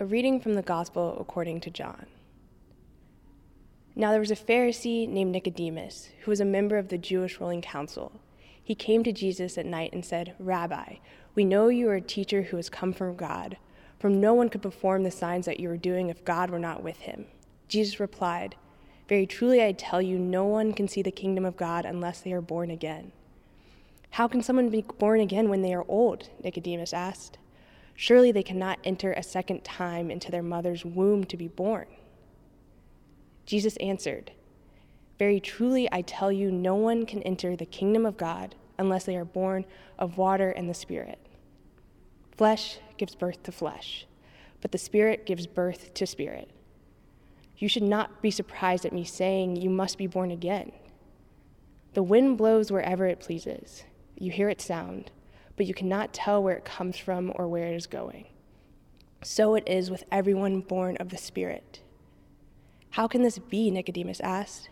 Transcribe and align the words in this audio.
A 0.00 0.06
reading 0.06 0.40
from 0.40 0.54
the 0.54 0.62
Gospel 0.62 1.14
according 1.20 1.60
to 1.60 1.70
John. 1.70 2.06
Now 3.94 4.12
there 4.12 4.20
was 4.20 4.30
a 4.30 4.34
Pharisee 4.34 5.06
named 5.06 5.30
Nicodemus, 5.30 6.08
who 6.22 6.30
was 6.30 6.40
a 6.40 6.44
member 6.46 6.78
of 6.78 6.88
the 6.88 6.96
Jewish 6.96 7.38
ruling 7.38 7.60
council. 7.60 8.10
He 8.64 8.74
came 8.74 9.04
to 9.04 9.12
Jesus 9.12 9.58
at 9.58 9.66
night 9.66 9.92
and 9.92 10.02
said, 10.02 10.34
Rabbi, 10.38 10.94
we 11.34 11.44
know 11.44 11.68
you 11.68 11.90
are 11.90 11.96
a 11.96 12.00
teacher 12.00 12.40
who 12.40 12.56
has 12.56 12.70
come 12.70 12.94
from 12.94 13.14
God, 13.14 13.58
for 13.98 14.08
no 14.08 14.32
one 14.32 14.48
could 14.48 14.62
perform 14.62 15.02
the 15.02 15.10
signs 15.10 15.44
that 15.44 15.60
you 15.60 15.68
are 15.68 15.76
doing 15.76 16.08
if 16.08 16.24
God 16.24 16.48
were 16.48 16.58
not 16.58 16.82
with 16.82 17.00
him. 17.00 17.26
Jesus 17.68 18.00
replied, 18.00 18.56
Very 19.06 19.26
truly 19.26 19.62
I 19.62 19.72
tell 19.72 20.00
you, 20.00 20.18
no 20.18 20.46
one 20.46 20.72
can 20.72 20.88
see 20.88 21.02
the 21.02 21.10
kingdom 21.10 21.44
of 21.44 21.58
God 21.58 21.84
unless 21.84 22.22
they 22.22 22.32
are 22.32 22.40
born 22.40 22.70
again. 22.70 23.12
How 24.12 24.28
can 24.28 24.42
someone 24.42 24.70
be 24.70 24.80
born 24.80 25.20
again 25.20 25.50
when 25.50 25.60
they 25.60 25.74
are 25.74 25.84
old? 25.86 26.30
Nicodemus 26.42 26.94
asked. 26.94 27.36
Surely 28.00 28.32
they 28.32 28.42
cannot 28.42 28.78
enter 28.82 29.12
a 29.12 29.22
second 29.22 29.62
time 29.62 30.10
into 30.10 30.30
their 30.30 30.42
mother's 30.42 30.86
womb 30.86 31.22
to 31.22 31.36
be 31.36 31.48
born. 31.48 31.84
Jesus 33.44 33.76
answered, 33.76 34.30
Very 35.18 35.38
truly 35.38 35.86
I 35.92 36.00
tell 36.00 36.32
you, 36.32 36.50
no 36.50 36.74
one 36.74 37.04
can 37.04 37.22
enter 37.24 37.54
the 37.56 37.66
kingdom 37.66 38.06
of 38.06 38.16
God 38.16 38.54
unless 38.78 39.04
they 39.04 39.18
are 39.18 39.26
born 39.26 39.66
of 39.98 40.16
water 40.16 40.48
and 40.50 40.66
the 40.66 40.72
Spirit. 40.72 41.18
Flesh 42.38 42.78
gives 42.96 43.14
birth 43.14 43.42
to 43.42 43.52
flesh, 43.52 44.06
but 44.62 44.72
the 44.72 44.78
Spirit 44.78 45.26
gives 45.26 45.46
birth 45.46 45.92
to 45.92 46.06
spirit. 46.06 46.48
You 47.58 47.68
should 47.68 47.82
not 47.82 48.22
be 48.22 48.30
surprised 48.30 48.86
at 48.86 48.94
me 48.94 49.04
saying, 49.04 49.56
You 49.56 49.68
must 49.68 49.98
be 49.98 50.06
born 50.06 50.30
again. 50.30 50.72
The 51.92 52.02
wind 52.02 52.38
blows 52.38 52.72
wherever 52.72 53.04
it 53.04 53.20
pleases. 53.20 53.84
You 54.16 54.32
hear 54.32 54.48
its 54.48 54.64
sound 54.64 55.10
but 55.60 55.66
you 55.66 55.74
cannot 55.74 56.14
tell 56.14 56.42
where 56.42 56.56
it 56.56 56.64
comes 56.64 56.96
from 56.96 57.30
or 57.34 57.46
where 57.46 57.66
it 57.66 57.76
is 57.76 57.86
going. 57.86 58.24
So 59.22 59.56
it 59.56 59.64
is 59.66 59.90
with 59.90 60.04
everyone 60.10 60.62
born 60.62 60.96
of 60.96 61.10
the 61.10 61.18
Spirit. 61.18 61.82
How 62.88 63.06
can 63.06 63.20
this 63.20 63.38
be? 63.38 63.70
Nicodemus 63.70 64.20
asked. 64.20 64.70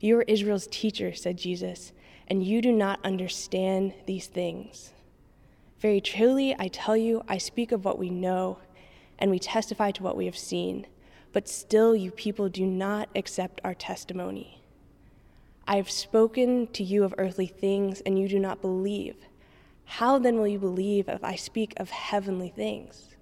You 0.00 0.16
are 0.18 0.22
Israel's 0.28 0.68
teacher, 0.68 1.12
said 1.12 1.36
Jesus, 1.36 1.92
and 2.28 2.44
you 2.44 2.62
do 2.62 2.70
not 2.70 3.04
understand 3.04 3.94
these 4.06 4.28
things. 4.28 4.92
Very 5.80 6.00
truly, 6.00 6.54
I 6.56 6.68
tell 6.68 6.96
you, 6.96 7.24
I 7.26 7.38
speak 7.38 7.72
of 7.72 7.84
what 7.84 7.98
we 7.98 8.08
know, 8.08 8.58
and 9.18 9.28
we 9.28 9.40
testify 9.40 9.90
to 9.90 10.04
what 10.04 10.16
we 10.16 10.26
have 10.26 10.38
seen, 10.38 10.86
but 11.32 11.48
still 11.48 11.96
you 11.96 12.12
people 12.12 12.48
do 12.48 12.64
not 12.64 13.08
accept 13.16 13.60
our 13.64 13.74
testimony. 13.74 14.62
I 15.66 15.78
have 15.78 15.90
spoken 15.90 16.68
to 16.74 16.84
you 16.84 17.02
of 17.02 17.12
earthly 17.18 17.48
things, 17.48 18.02
and 18.02 18.16
you 18.16 18.28
do 18.28 18.38
not 18.38 18.60
believe. 18.60 19.16
How 19.86 20.18
then 20.18 20.36
will 20.36 20.48
you 20.48 20.58
believe 20.58 21.08
if 21.08 21.24
I 21.24 21.36
speak 21.36 21.72
of 21.78 21.90
heavenly 21.90 22.50
things? 22.50 23.14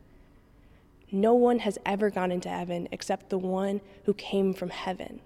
No 1.13 1.35
one 1.35 1.61
has 1.61 1.79
ever 1.87 2.11
gone 2.11 2.33
into 2.33 2.49
heaven 2.49 2.89
except 2.91 3.31
the 3.31 3.39
one 3.39 3.81
who 4.05 4.15
came 4.15 4.53
from 4.53 4.71
heaven, 4.71 5.21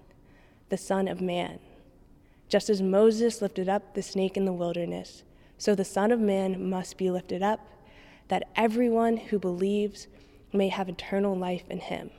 the 0.69 0.77
Son 0.77 1.07
of 1.07 1.21
Man. 1.21 1.59
Just 2.47 2.69
as 2.69 2.81
Moses 2.81 3.41
lifted 3.41 3.67
up 3.67 3.95
the 3.95 4.03
snake 4.03 4.37
in 4.37 4.45
the 4.45 4.53
wilderness, 4.53 5.23
so 5.57 5.73
the 5.73 5.85
Son 5.85 6.11
of 6.11 6.19
Man 6.19 6.69
must 6.69 6.97
be 6.97 7.09
lifted 7.09 7.41
up, 7.41 7.59
that 8.27 8.49
everyone 8.55 9.17
who 9.17 9.39
believes 9.39 10.07
may 10.53 10.67
have 10.67 10.89
eternal 10.89 11.35
life 11.35 11.63
in 11.69 11.79
him. 11.79 12.11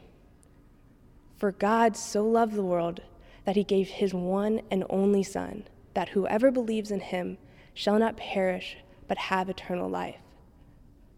For 1.36 1.52
God 1.52 1.96
so 1.96 2.26
loved 2.26 2.54
the 2.54 2.62
world 2.62 3.00
that 3.44 3.56
he 3.56 3.64
gave 3.64 3.88
his 3.88 4.12
one 4.12 4.62
and 4.70 4.84
only 4.90 5.22
Son, 5.22 5.64
that 5.94 6.10
whoever 6.10 6.50
believes 6.50 6.90
in 6.90 7.00
him 7.00 7.38
shall 7.74 7.98
not 7.98 8.16
perish 8.16 8.76
but 9.10 9.18
have 9.18 9.50
eternal 9.50 9.90
life. 9.90 10.20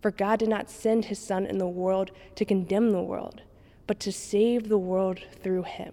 For 0.01 0.11
God 0.11 0.39
did 0.39 0.49
not 0.49 0.71
send 0.71 1.05
his 1.05 1.19
Son 1.19 1.45
in 1.45 1.59
the 1.59 1.69
world 1.69 2.11
to 2.37 2.45
condemn 2.47 2.91
the 2.91 3.03
world, 3.03 3.43
but 3.87 4.01
to 4.01 4.11
save 4.11 4.71
the 4.71 4.79
world 4.79 5.21
through 5.43 5.65
him. 5.65 5.93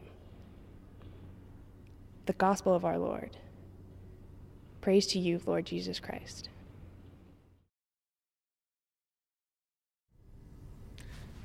The 2.26 2.32
Gospel 2.32 2.74
of 2.74 2.86
our 2.86 2.98
Lord. 2.98 3.36
Praise 4.80 5.08
to 5.08 5.20
you, 5.20 5.42
Lord 5.46 5.66
Jesus 5.66 6.00
Christ. 6.00 6.48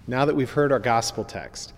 Now 0.07 0.25
that 0.25 0.37
we've 0.37 0.49
heard 0.49 0.71
our 0.71 0.79
gospel 0.79 1.25
text, 1.25 1.73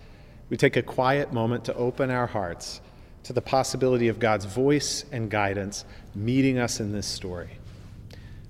we 0.51 0.57
take 0.57 0.75
a 0.75 0.83
quiet 0.83 1.33
moment 1.33 1.65
to 1.65 1.73
open 1.73 2.11
our 2.11 2.27
hearts 2.27 2.81
to 3.23 3.33
the 3.33 3.41
possibility 3.41 4.07
of 4.07 4.19
God's 4.19 4.45
voice 4.45 5.03
and 5.11 5.31
guidance 5.31 5.83
meeting 6.13 6.59
us 6.59 6.79
in 6.79 6.91
this 6.91 7.07
story. 7.07 7.57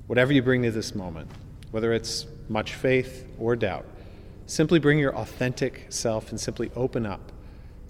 Whatever 0.07 0.34
you 0.34 0.41
bring 0.41 0.63
to 0.63 0.72
this 0.72 0.95
moment, 0.95 1.29
whether 1.72 1.94
it's 1.94 2.25
much 2.50 2.73
faith 2.73 3.28
or 3.38 3.56
doubt, 3.56 3.85
simply 4.45 4.79
bring 4.79 4.97
your 4.97 5.16
authentic 5.16 5.85
self 5.90 6.29
and 6.29 6.40
simply 6.40 6.72
open 6.75 7.06
up 7.06 7.31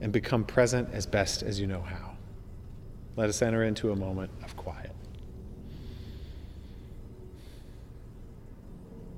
and 0.02 0.12
become 0.12 0.44
present 0.44 0.90
as 0.92 1.06
best 1.06 1.44
as 1.44 1.60
you 1.60 1.68
know 1.68 1.82
how. 1.82 2.18
Let 3.16 3.30
us 3.30 3.42
enter 3.42 3.64
into 3.64 3.92
a 3.92 3.96
moment 3.96 4.32
of 4.44 4.56
quiet. 4.58 4.92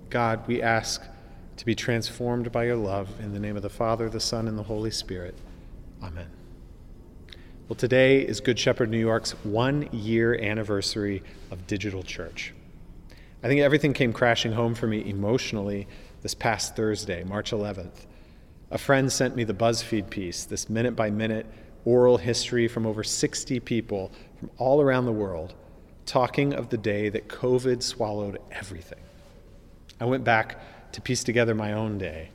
God, 0.09 0.47
we 0.47 0.61
ask 0.61 1.03
to 1.57 1.65
be 1.65 1.75
transformed 1.75 2.51
by 2.51 2.65
your 2.65 2.77
love 2.77 3.09
in 3.19 3.33
the 3.33 3.39
name 3.39 3.55
of 3.55 3.61
the 3.61 3.69
Father, 3.69 4.09
the 4.09 4.19
Son, 4.19 4.47
and 4.47 4.57
the 4.57 4.63
Holy 4.63 4.91
Spirit. 4.91 5.35
Amen. 6.01 6.29
Well, 7.67 7.75
today 7.75 8.21
is 8.21 8.39
Good 8.39 8.57
Shepherd 8.57 8.89
New 8.89 8.99
York's 8.99 9.31
one 9.43 9.88
year 9.91 10.33
anniversary 10.41 11.21
of 11.51 11.67
digital 11.67 12.01
church. 12.01 12.53
I 13.41 13.47
think 13.47 13.61
everything 13.61 13.94
came 13.94 14.11
crashing 14.11 14.51
home 14.51 14.75
for 14.75 14.85
me 14.85 15.09
emotionally 15.09 15.88
this 16.22 16.33
past 16.33 16.75
Thursday, 16.75 17.23
March 17.23 17.51
11th. 17.51 18.05
A 18.69 18.77
friend 18.77 19.09
sent 19.09 19.35
me 19.35 19.45
the 19.45 19.53
BuzzFeed 19.53 20.09
piece, 20.09 20.44
this 20.44 20.69
minute 20.69 20.94
by 20.94 21.09
minute 21.09 21.45
oral 21.85 22.17
history 22.17 22.67
from 22.67 22.85
over 22.85 23.01
60 23.01 23.61
people 23.61 24.11
from 24.38 24.50
all 24.57 24.81
around 24.81 25.05
the 25.05 25.13
world, 25.13 25.53
talking 26.05 26.53
of 26.53 26.67
the 26.67 26.77
day 26.77 27.07
that 27.07 27.29
COVID 27.29 27.81
swallowed 27.81 28.39
everything. 28.51 29.00
I 30.01 30.06
went 30.06 30.25
back 30.25 30.91
to 30.91 31.01
piece 31.01 31.23
together 31.23 31.56
my 31.56 31.71
own 31.71 31.97
day. 31.97 32.31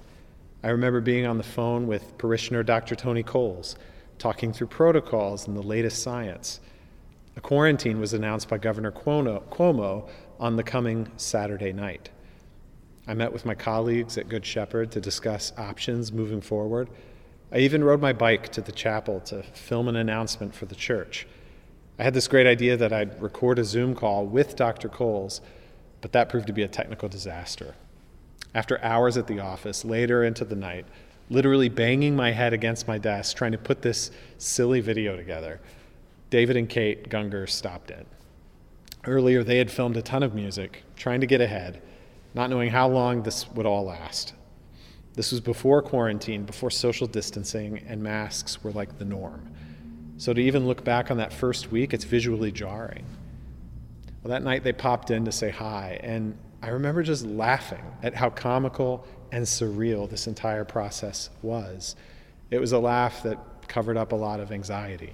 I 0.62 0.68
remember 0.68 1.02
being 1.02 1.26
on 1.26 1.36
the 1.36 1.44
phone 1.44 1.86
with 1.86 2.16
parishioner 2.16 2.62
Dr. 2.62 2.94
Tony 2.94 3.22
Coles, 3.22 3.76
talking 4.18 4.54
through 4.54 4.68
protocols 4.68 5.46
and 5.46 5.54
the 5.54 5.62
latest 5.62 6.02
science. 6.02 6.60
A 7.36 7.42
quarantine 7.42 8.00
was 8.00 8.14
announced 8.14 8.48
by 8.48 8.56
Governor 8.56 8.92
Cuomo 8.92 10.08
on 10.38 10.56
the 10.56 10.62
coming 10.62 11.10
Saturday 11.16 11.72
night. 11.72 12.10
I 13.06 13.14
met 13.14 13.32
with 13.32 13.44
my 13.44 13.54
colleagues 13.54 14.16
at 14.16 14.28
Good 14.28 14.46
Shepherd 14.46 14.90
to 14.92 15.00
discuss 15.00 15.52
options 15.58 16.12
moving 16.12 16.40
forward. 16.40 16.88
I 17.52 17.58
even 17.58 17.84
rode 17.84 18.00
my 18.00 18.12
bike 18.12 18.50
to 18.52 18.60
the 18.60 18.72
chapel 18.72 19.20
to 19.20 19.42
film 19.42 19.88
an 19.88 19.96
announcement 19.96 20.54
for 20.54 20.66
the 20.66 20.74
church. 20.74 21.26
I 21.98 22.02
had 22.02 22.14
this 22.14 22.28
great 22.28 22.46
idea 22.46 22.76
that 22.76 22.92
I'd 22.92 23.20
record 23.22 23.58
a 23.58 23.64
Zoom 23.64 23.94
call 23.94 24.26
with 24.26 24.56
Dr. 24.56 24.88
Coles, 24.88 25.40
but 26.00 26.12
that 26.12 26.28
proved 26.28 26.46
to 26.48 26.52
be 26.52 26.62
a 26.62 26.68
technical 26.68 27.08
disaster. 27.08 27.74
After 28.54 28.82
hours 28.82 29.16
at 29.16 29.26
the 29.26 29.40
office, 29.40 29.84
later 29.84 30.24
into 30.24 30.44
the 30.44 30.56
night, 30.56 30.86
literally 31.30 31.68
banging 31.68 32.16
my 32.16 32.32
head 32.32 32.52
against 32.52 32.88
my 32.88 32.98
desk 32.98 33.36
trying 33.36 33.52
to 33.52 33.58
put 33.58 33.82
this 33.82 34.10
silly 34.38 34.80
video 34.80 35.16
together, 35.16 35.60
David 36.30 36.56
and 36.56 36.68
Kate 36.68 37.08
Gunger 37.08 37.48
stopped 37.48 37.90
in. 37.90 38.06
Earlier, 39.06 39.44
they 39.44 39.58
had 39.58 39.70
filmed 39.70 39.96
a 39.96 40.02
ton 40.02 40.22
of 40.22 40.34
music, 40.34 40.82
trying 40.96 41.20
to 41.20 41.26
get 41.26 41.40
ahead, 41.40 41.82
not 42.32 42.48
knowing 42.48 42.70
how 42.70 42.88
long 42.88 43.22
this 43.22 43.50
would 43.50 43.66
all 43.66 43.84
last. 43.84 44.32
This 45.14 45.30
was 45.30 45.40
before 45.40 45.82
quarantine, 45.82 46.44
before 46.44 46.70
social 46.70 47.06
distancing, 47.06 47.84
and 47.86 48.02
masks 48.02 48.64
were 48.64 48.72
like 48.72 48.98
the 48.98 49.04
norm. 49.04 49.52
So 50.16 50.32
to 50.32 50.40
even 50.40 50.66
look 50.66 50.84
back 50.84 51.10
on 51.10 51.18
that 51.18 51.32
first 51.32 51.70
week, 51.70 51.92
it's 51.92 52.04
visually 52.04 52.50
jarring. 52.50 53.04
Well, 54.22 54.30
that 54.30 54.42
night 54.42 54.64
they 54.64 54.72
popped 54.72 55.10
in 55.10 55.24
to 55.26 55.32
say 55.32 55.50
hi, 55.50 56.00
and 56.02 56.36
I 56.62 56.68
remember 56.68 57.02
just 57.02 57.26
laughing 57.26 57.84
at 58.02 58.14
how 58.14 58.30
comical 58.30 59.06
and 59.32 59.44
surreal 59.44 60.08
this 60.08 60.26
entire 60.26 60.64
process 60.64 61.28
was. 61.42 61.94
It 62.50 62.58
was 62.58 62.72
a 62.72 62.78
laugh 62.78 63.22
that 63.24 63.68
covered 63.68 63.98
up 63.98 64.12
a 64.12 64.16
lot 64.16 64.40
of 64.40 64.50
anxiety. 64.50 65.12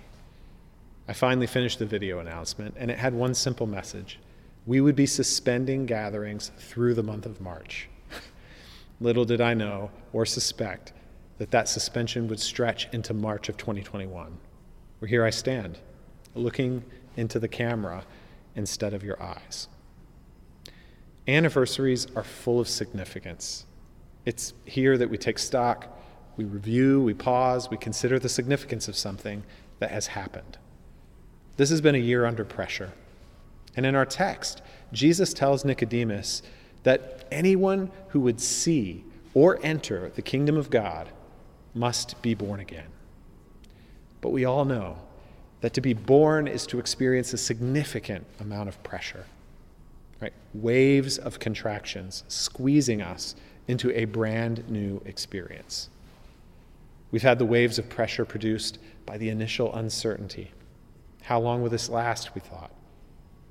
I 1.10 1.12
finally 1.12 1.48
finished 1.48 1.80
the 1.80 1.86
video 1.86 2.20
announcement, 2.20 2.76
and 2.78 2.88
it 2.88 2.96
had 2.96 3.12
one 3.14 3.34
simple 3.34 3.66
message 3.66 4.20
we 4.64 4.80
would 4.80 4.94
be 4.94 5.06
suspending 5.06 5.84
gatherings 5.84 6.52
through 6.56 6.94
the 6.94 7.02
month 7.02 7.26
of 7.26 7.40
March. 7.40 7.88
Little 9.00 9.24
did 9.24 9.40
I 9.40 9.54
know 9.54 9.90
or 10.12 10.24
suspect 10.24 10.92
that 11.38 11.50
that 11.50 11.68
suspension 11.68 12.28
would 12.28 12.38
stretch 12.38 12.86
into 12.92 13.12
March 13.12 13.48
of 13.48 13.56
2021, 13.56 14.38
where 15.00 15.08
here 15.08 15.24
I 15.24 15.30
stand, 15.30 15.80
looking 16.36 16.84
into 17.16 17.40
the 17.40 17.48
camera 17.48 18.04
instead 18.54 18.94
of 18.94 19.02
your 19.02 19.20
eyes. 19.20 19.66
Anniversaries 21.26 22.06
are 22.14 22.22
full 22.22 22.60
of 22.60 22.68
significance. 22.68 23.66
It's 24.26 24.54
here 24.64 24.96
that 24.96 25.10
we 25.10 25.18
take 25.18 25.40
stock, 25.40 25.88
we 26.36 26.44
review, 26.44 27.02
we 27.02 27.14
pause, 27.14 27.68
we 27.68 27.78
consider 27.78 28.20
the 28.20 28.28
significance 28.28 28.86
of 28.86 28.94
something 28.94 29.42
that 29.80 29.90
has 29.90 30.06
happened. 30.06 30.56
This 31.60 31.68
has 31.68 31.82
been 31.82 31.94
a 31.94 31.98
year 31.98 32.24
under 32.24 32.42
pressure. 32.42 32.90
And 33.76 33.84
in 33.84 33.94
our 33.94 34.06
text, 34.06 34.62
Jesus 34.94 35.34
tells 35.34 35.62
Nicodemus 35.62 36.40
that 36.84 37.26
anyone 37.30 37.90
who 38.08 38.20
would 38.20 38.40
see 38.40 39.04
or 39.34 39.60
enter 39.62 40.10
the 40.14 40.22
kingdom 40.22 40.56
of 40.56 40.70
God 40.70 41.10
must 41.74 42.22
be 42.22 42.32
born 42.32 42.60
again. 42.60 42.86
But 44.22 44.30
we 44.30 44.46
all 44.46 44.64
know 44.64 45.00
that 45.60 45.74
to 45.74 45.82
be 45.82 45.92
born 45.92 46.48
is 46.48 46.66
to 46.68 46.78
experience 46.78 47.34
a 47.34 47.36
significant 47.36 48.24
amount 48.40 48.70
of 48.70 48.82
pressure, 48.82 49.26
right? 50.18 50.32
Waves 50.54 51.18
of 51.18 51.40
contractions 51.40 52.24
squeezing 52.28 53.02
us 53.02 53.36
into 53.68 53.90
a 53.90 54.06
brand 54.06 54.66
new 54.70 55.02
experience. 55.04 55.90
We've 57.10 57.20
had 57.20 57.38
the 57.38 57.44
waves 57.44 57.78
of 57.78 57.90
pressure 57.90 58.24
produced 58.24 58.78
by 59.04 59.18
the 59.18 59.28
initial 59.28 59.74
uncertainty. 59.74 60.52
How 61.22 61.40
long 61.40 61.62
will 61.62 61.70
this 61.70 61.88
last, 61.88 62.34
we 62.34 62.40
thought? 62.40 62.70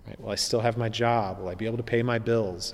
Right? 0.08 0.20
Will 0.20 0.32
I 0.32 0.36
still 0.36 0.62
have 0.62 0.78
my 0.78 0.90
job? 0.90 1.40
Will 1.40 1.50
I 1.50 1.56
be 1.56 1.66
able 1.66 1.78
to 1.78 1.84
pay 1.84 2.02
my 2.02 2.20
bills? 2.20 2.74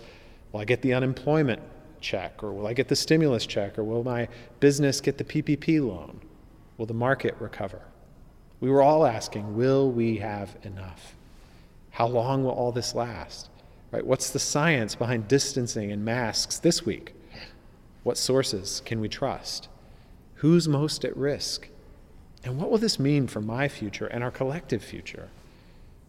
Will 0.52 0.62
I 0.62 0.66
get 0.66 0.82
the 0.82 0.94
unemployment 0.94 1.62
check? 2.00 2.44
Or 2.44 2.54
will 2.54 2.68
I 2.68 2.74
get 2.74 2.88
the 2.88 2.96
stimulus 2.96 3.46
check? 3.46 3.78
Or 3.78 3.84
will 3.84 4.04
my 4.04 4.28
business 4.60 5.02
get 5.02 5.18
the 5.18 5.24
PPP 5.24 5.86
loan? 5.86 6.22
Will 6.78 6.86
the 6.86 6.94
market 6.94 7.36
recover? 7.40 7.82
We 8.60 8.70
were 8.70 8.82
all 8.82 9.06
asking, 9.06 9.56
will 9.56 9.92
we 9.92 10.18
have 10.18 10.56
enough? 10.64 11.16
How 11.92 12.08
long 12.08 12.44
will 12.44 12.52
all 12.52 12.72
this 12.72 12.96
last? 12.96 13.50
Right? 13.92 14.06
What's 14.06 14.30
the 14.30 14.40
science 14.40 14.96
behind 14.96 15.28
distancing 15.28 15.92
and 15.92 16.04
masks 16.04 16.58
this 16.60 16.86
week? 16.86 17.14
What 18.04 18.18
sources 18.18 18.82
can 18.86 19.00
we 19.00 19.10
trust? 19.10 19.68
Who's 20.36 20.68
most 20.68 21.04
at 21.06 21.16
risk? 21.18 21.70
And 22.46 22.60
what 22.60 22.70
will 22.70 22.78
this 22.78 23.00
mean 23.00 23.26
for 23.26 23.42
my 23.42 23.68
future 23.68 24.06
and 24.06 24.24
our 24.24 24.30
collective 24.30 24.84
future? 24.84 25.30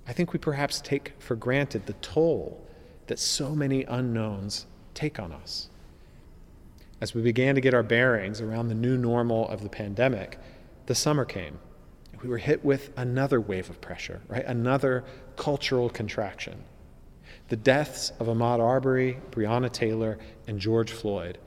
I 0.06 0.12
think 0.12 0.32
we 0.32 0.38
perhaps 0.38 0.80
take 0.82 1.14
for 1.18 1.34
granted 1.34 1.86
the 1.86 1.94
toll 1.94 2.62
that 3.06 3.18
so 3.18 3.54
many 3.54 3.84
unknowns 3.84 4.66
take 4.92 5.18
on 5.18 5.32
us. 5.32 5.70
As 7.00 7.14
we 7.14 7.22
began 7.22 7.54
to 7.54 7.60
get 7.60 7.74
our 7.74 7.82
bearings 7.82 8.40
around 8.40 8.68
the 8.68 8.74
new 8.74 8.98
normal 8.98 9.48
of 9.48 9.62
the 9.62 9.68
pandemic, 9.68 10.38
the 10.86 10.94
summer 10.94 11.24
came. 11.24 11.58
We 12.22 12.28
were 12.28 12.38
hit 12.38 12.64
with 12.64 12.90
another 12.96 13.40
wave 13.40 13.70
of 13.70 13.80
pressure, 13.80 14.20
right? 14.28 14.44
Another 14.44 15.04
cultural 15.36 15.88
contraction. 15.90 16.64
The 17.48 17.56
deaths 17.56 18.12
of 18.18 18.26
Ahmaud 18.26 18.60
Arbery, 18.60 19.18
Breonna 19.30 19.70
Taylor, 19.70 20.18
and 20.46 20.58
George 20.58 20.92
Floyd 20.92 21.38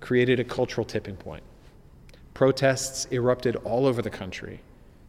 created 0.00 0.38
a 0.38 0.44
cultural 0.44 0.84
tipping 0.84 1.16
point. 1.16 1.42
Protests 2.36 3.06
erupted 3.10 3.56
all 3.64 3.86
over 3.86 4.02
the 4.02 4.10
country. 4.10 4.60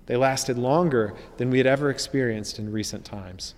They 0.06 0.15
lasted 0.15 0.57
longer 0.57 1.13
than 1.35 1.50
we 1.50 1.57
had 1.57 1.68
ever 1.68 1.89
experienced 1.89 2.57
in 2.57 2.71
recent 2.71 3.03
times. 3.03 3.53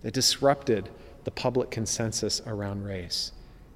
They 0.00 0.10
disrupted 0.10 0.88
the 1.24 1.30
public 1.30 1.70
consensus 1.70 2.40
around 2.46 2.86
race, 2.86 3.32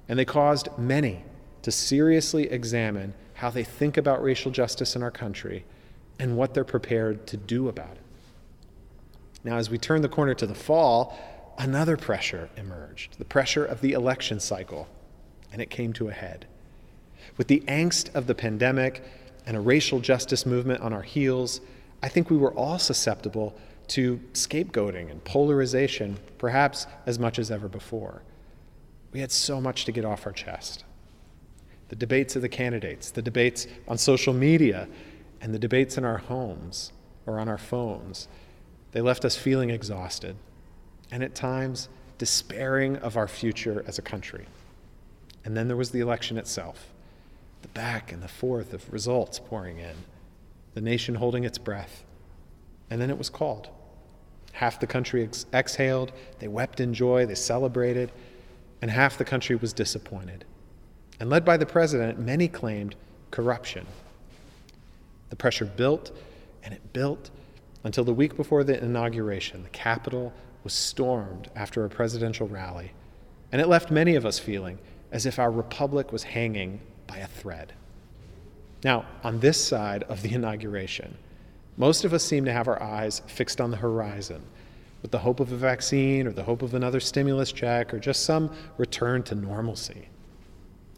and 0.09 0.17
they 0.17 0.25
caused 0.25 0.75
many 0.75 1.23
to 1.61 1.71
seriously 1.71 2.49
examine 2.49 3.13
how 3.35 3.51
they 3.51 3.63
think 3.63 3.95
about 3.95 4.23
racial 4.23 4.49
justice 4.49 4.95
in 4.95 5.03
our 5.03 5.11
country 5.11 5.65
and 6.17 6.35
what 6.35 6.55
they're 6.55 6.63
prepared 6.63 7.27
to 7.27 7.37
do 7.37 7.69
about 7.69 7.91
it. 7.91 8.01
Now, 9.43 9.57
as 9.57 9.69
we 9.69 9.77
turn 9.77 10.01
the 10.01 10.09
corner 10.09 10.33
to 10.33 10.47
the 10.47 10.55
fall, 10.55 11.15
another 11.59 11.95
pressure 11.95 12.49
emerged 12.57 13.19
the 13.19 13.25
pressure 13.25 13.65
of 13.65 13.81
the 13.81 13.93
election 13.93 14.39
cycle, 14.39 14.87
and 15.53 15.61
it 15.61 15.69
came 15.69 15.93
to 15.93 16.07
a 16.09 16.11
head. 16.11 16.47
With 17.37 17.47
the 17.47 17.61
angst 17.67 18.13
of 18.15 18.27
the 18.27 18.35
pandemic 18.35 19.03
and 19.45 19.57
a 19.57 19.61
racial 19.61 19.99
justice 19.99 20.45
movement 20.45 20.81
on 20.81 20.93
our 20.93 21.01
heels, 21.01 21.61
I 22.03 22.09
think 22.09 22.29
we 22.29 22.37
were 22.37 22.53
all 22.53 22.79
susceptible 22.79 23.55
to 23.89 24.19
scapegoating 24.33 25.11
and 25.11 25.23
polarization, 25.23 26.17
perhaps 26.37 26.87
as 27.05 27.19
much 27.19 27.39
as 27.39 27.51
ever 27.51 27.67
before. 27.67 28.21
We 29.11 29.19
had 29.19 29.31
so 29.31 29.59
much 29.59 29.85
to 29.85 29.91
get 29.91 30.05
off 30.05 30.25
our 30.25 30.31
chest. 30.31 30.85
The 31.89 31.95
debates 31.95 32.35
of 32.37 32.41
the 32.41 32.49
candidates, 32.49 33.11
the 33.11 33.21
debates 33.21 33.67
on 33.87 33.97
social 33.97 34.33
media, 34.33 34.87
and 35.41 35.53
the 35.53 35.59
debates 35.59 35.97
in 35.97 36.05
our 36.05 36.19
homes 36.19 36.93
or 37.25 37.39
on 37.39 37.49
our 37.49 37.57
phones, 37.57 38.27
they 38.91 39.01
left 39.01 39.25
us 39.25 39.35
feeling 39.35 39.69
exhausted 39.69 40.35
and 41.11 41.23
at 41.23 41.35
times 41.35 41.89
despairing 42.17 42.97
of 42.97 43.17
our 43.17 43.27
future 43.27 43.83
as 43.87 43.97
a 43.97 44.01
country. 44.01 44.45
And 45.43 45.57
then 45.57 45.67
there 45.67 45.75
was 45.75 45.91
the 45.91 45.99
election 45.99 46.37
itself 46.37 46.87
the 47.61 47.67
back 47.69 48.11
and 48.11 48.21
the 48.21 48.27
forth 48.27 48.73
of 48.73 48.91
results 48.91 49.39
pouring 49.39 49.79
in, 49.79 49.95
the 50.73 50.81
nation 50.81 51.15
holding 51.15 51.43
its 51.43 51.57
breath. 51.57 52.03
And 52.89 53.01
then 53.01 53.09
it 53.09 53.17
was 53.17 53.29
called. 53.29 53.69
Half 54.53 54.79
the 54.79 54.87
country 54.87 55.23
ex- 55.23 55.45
exhaled, 55.53 56.11
they 56.39 56.47
wept 56.47 56.79
in 56.79 56.93
joy, 56.93 57.25
they 57.25 57.35
celebrated, 57.35 58.11
and 58.81 58.91
half 58.91 59.17
the 59.17 59.25
country 59.25 59.55
was 59.55 59.73
disappointed. 59.73 60.45
And 61.19 61.29
led 61.29 61.45
by 61.45 61.57
the 61.57 61.65
president, 61.65 62.19
many 62.19 62.47
claimed 62.47 62.95
corruption. 63.29 63.85
The 65.29 65.35
pressure 65.35 65.65
built 65.65 66.11
and 66.63 66.73
it 66.73 66.93
built 66.93 67.29
until 67.83 68.03
the 68.03 68.13
week 68.13 68.35
before 68.35 68.63
the 68.63 68.81
inauguration, 68.83 69.63
the 69.63 69.69
Capitol 69.69 70.33
was 70.63 70.73
stormed 70.73 71.49
after 71.55 71.85
a 71.85 71.89
presidential 71.89 72.47
rally. 72.47 72.91
And 73.51 73.61
it 73.61 73.67
left 73.67 73.91
many 73.91 74.15
of 74.15 74.25
us 74.25 74.37
feeling 74.39 74.77
as 75.11 75.25
if 75.25 75.39
our 75.39 75.51
republic 75.51 76.11
was 76.11 76.23
hanging 76.23 76.79
by 77.11 77.17
a 77.17 77.27
thread. 77.27 77.73
Now, 78.85 79.05
on 79.21 79.41
this 79.41 79.63
side 79.63 80.03
of 80.03 80.21
the 80.21 80.33
inauguration, 80.33 81.17
most 81.75 82.05
of 82.05 82.13
us 82.13 82.23
seem 82.23 82.45
to 82.45 82.53
have 82.53 82.69
our 82.69 82.81
eyes 82.81 83.21
fixed 83.27 83.59
on 83.59 83.69
the 83.69 83.77
horizon 83.77 84.41
with 85.01 85.11
the 85.11 85.17
hope 85.17 85.41
of 85.41 85.51
a 85.51 85.57
vaccine 85.57 86.25
or 86.25 86.31
the 86.31 86.43
hope 86.43 86.61
of 86.61 86.73
another 86.73 87.01
stimulus 87.01 87.51
check 87.51 87.93
or 87.93 87.99
just 87.99 88.23
some 88.23 88.49
return 88.77 89.23
to 89.23 89.35
normalcy. 89.35 90.07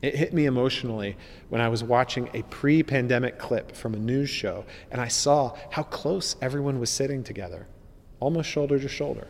It 0.03 0.15
hit 0.15 0.33
me 0.33 0.45
emotionally 0.45 1.17
when 1.49 1.61
I 1.61 1.69
was 1.69 1.83
watching 1.83 2.29
a 2.33 2.43
pre 2.43 2.83
pandemic 2.83 3.39
clip 3.39 3.75
from 3.75 3.95
a 3.95 3.99
news 3.99 4.29
show 4.29 4.65
and 4.91 5.01
I 5.01 5.07
saw 5.07 5.55
how 5.71 5.83
close 5.83 6.35
everyone 6.41 6.79
was 6.79 6.91
sitting 6.91 7.23
together, 7.23 7.65
almost 8.19 8.49
shoulder 8.49 8.77
to 8.77 8.87
shoulder. 8.87 9.27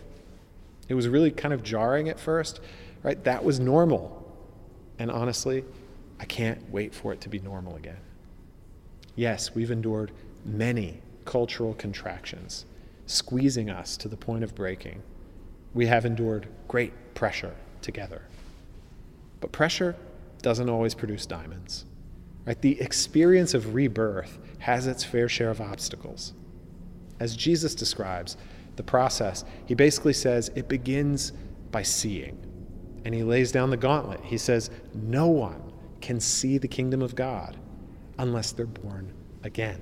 It 0.90 0.96
was 0.96 1.08
really 1.08 1.32
kind 1.32 1.54
of 1.54 1.63
jarring 1.63 2.10
at 2.10 2.20
first, 2.20 2.60
right? 3.04 3.24
That 3.24 3.46
was 3.46 3.60
normal. 3.60 4.20
And 5.00 5.10
honestly, 5.10 5.63
I 6.20 6.25
can't 6.25 6.70
wait 6.70 6.93
for 6.93 7.13
it 7.13 7.22
to 7.22 7.29
be 7.29 7.39
normal 7.39 7.75
again. 7.75 8.00
Yes, 9.15 9.53
we've 9.53 9.72
endured 9.72 10.12
many 10.46 11.01
cultural 11.25 11.74
contractions, 11.75 12.65
squeezing 13.05 13.70
us 13.70 13.98
to 13.98 14.08
the 14.08 14.17
point 14.17 14.43
of 14.43 14.55
breaking. 14.55 15.01
We 15.74 15.86
have 15.88 16.05
endured 16.05 16.48
great 16.67 16.93
pressure 17.13 17.55
together. 17.82 18.24
But 19.39 19.51
pressure 19.51 19.96
doesn't 20.41 20.70
always 20.70 20.96
produce 20.96 21.25
diamonds. 21.25 21.86
Right? 22.46 22.62
The 22.62 22.79
experience 22.82 23.53
of 23.53 23.74
rebirth 23.74 24.38
has 24.60 24.88
its 24.88 25.03
fair 25.03 25.29
share 25.29 25.50
of 25.50 25.62
obstacles. 25.62 26.34
As 27.20 27.36
Jesus 27.36 27.74
describes 27.74 28.38
the 28.75 28.84
process, 28.84 29.46
he 29.65 29.75
basically 29.75 30.13
says 30.13 30.51
it 30.55 30.67
begins 30.67 31.32
by 31.72 31.84
seeing. 31.84 32.38
And 33.05 33.13
he 33.13 33.24
lays 33.24 33.51
down 33.51 33.70
the 33.70 33.77
gauntlet. 33.77 34.22
He 34.24 34.38
says, 34.38 34.70
No 34.93 35.27
one 35.27 35.62
can 36.03 36.19
see 36.19 36.57
the 36.57 36.67
kingdom 36.67 37.01
of 37.01 37.15
God 37.15 37.55
unless 38.19 38.51
they're 38.51 38.65
born 38.65 39.13
again. 39.41 39.79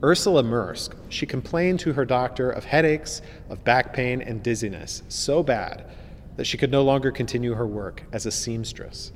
Ursula 0.00 0.44
Mercz, 0.44 0.90
she 1.08 1.26
complained 1.26 1.80
to 1.80 1.92
her 1.94 2.04
doctor 2.04 2.50
of 2.50 2.64
headaches, 2.64 3.20
of 3.50 3.64
back 3.64 3.92
pain, 3.92 4.22
and 4.22 4.44
dizziness 4.44 5.02
so 5.08 5.42
bad 5.42 5.90
that 6.36 6.46
she 6.46 6.56
could 6.56 6.70
no 6.70 6.84
longer 6.84 7.10
continue 7.10 7.54
her 7.54 7.66
work 7.66 8.04
as 8.12 8.26
a 8.26 8.30
seamstress. 8.30 9.10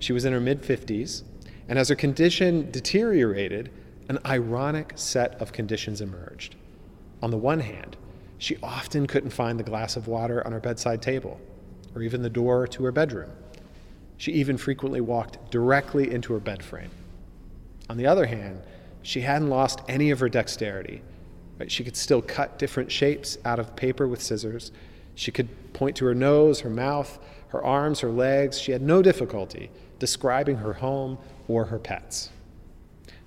She 0.00 0.12
was 0.12 0.26
in 0.26 0.34
her 0.34 0.40
mid 0.40 0.62
50s, 0.62 1.22
and 1.66 1.78
as 1.78 1.88
her 1.88 1.94
condition 1.94 2.70
deteriorated, 2.70 3.70
an 4.10 4.18
ironic 4.26 4.92
set 4.96 5.40
of 5.40 5.52
conditions 5.52 6.02
emerged. 6.02 6.56
On 7.22 7.30
the 7.30 7.38
one 7.38 7.60
hand, 7.60 7.96
she 8.36 8.58
often 8.62 9.06
couldn't 9.06 9.30
find 9.30 9.58
the 9.58 9.64
glass 9.64 9.96
of 9.96 10.08
water 10.08 10.46
on 10.46 10.52
her 10.52 10.60
bedside 10.60 11.00
table, 11.00 11.40
or 11.94 12.02
even 12.02 12.20
the 12.20 12.28
door 12.28 12.66
to 12.66 12.84
her 12.84 12.92
bedroom. 12.92 13.30
She 14.18 14.32
even 14.32 14.58
frequently 14.58 15.00
walked 15.00 15.50
directly 15.50 16.12
into 16.12 16.32
her 16.34 16.40
bed 16.40 16.62
frame. 16.62 16.90
On 17.88 17.96
the 17.96 18.06
other 18.06 18.26
hand, 18.26 18.60
she 19.02 19.22
hadn't 19.22 19.48
lost 19.48 19.80
any 19.88 20.10
of 20.10 20.20
her 20.20 20.28
dexterity. 20.28 21.00
Right? 21.58 21.70
She 21.70 21.84
could 21.84 21.96
still 21.96 22.20
cut 22.20 22.58
different 22.58 22.92
shapes 22.92 23.38
out 23.44 23.58
of 23.58 23.74
paper 23.76 24.06
with 24.06 24.20
scissors. 24.20 24.72
She 25.14 25.32
could 25.32 25.72
point 25.72 25.96
to 25.96 26.04
her 26.04 26.14
nose, 26.14 26.60
her 26.60 26.70
mouth, 26.70 27.18
her 27.48 27.64
arms, 27.64 28.00
her 28.00 28.10
legs. 28.10 28.60
She 28.60 28.72
had 28.72 28.82
no 28.82 29.02
difficulty 29.02 29.70
describing 29.98 30.56
her 30.56 30.74
home 30.74 31.18
or 31.46 31.66
her 31.66 31.78
pets. 31.78 32.30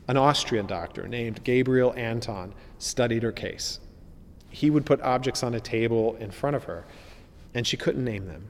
An 0.08 0.18
Austrian 0.18 0.68
doctor 0.68 1.08
named 1.08 1.44
Gabriel 1.44 1.94
Anton 1.96 2.54
studied 2.80 3.24
her 3.24 3.32
case. 3.32 3.80
He 4.50 4.70
would 4.70 4.86
put 4.86 5.02
objects 5.02 5.42
on 5.42 5.54
a 5.54 5.60
table 5.60 6.16
in 6.18 6.32
front 6.32 6.56
of 6.56 6.66
her, 6.66 6.86
and 7.54 7.66
she 7.66 7.78
couldn't 7.78 8.04
name 8.04 8.28
them. 8.28 8.48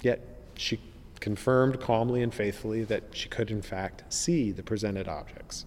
Yet 0.00 0.20
she 0.54 0.80
confirmed 1.20 1.80
calmly 1.80 2.22
and 2.22 2.32
faithfully 2.32 2.84
that 2.84 3.04
she 3.12 3.28
could, 3.28 3.50
in 3.50 3.62
fact, 3.62 4.04
see 4.12 4.50
the 4.52 4.62
presented 4.62 5.08
objects. 5.08 5.64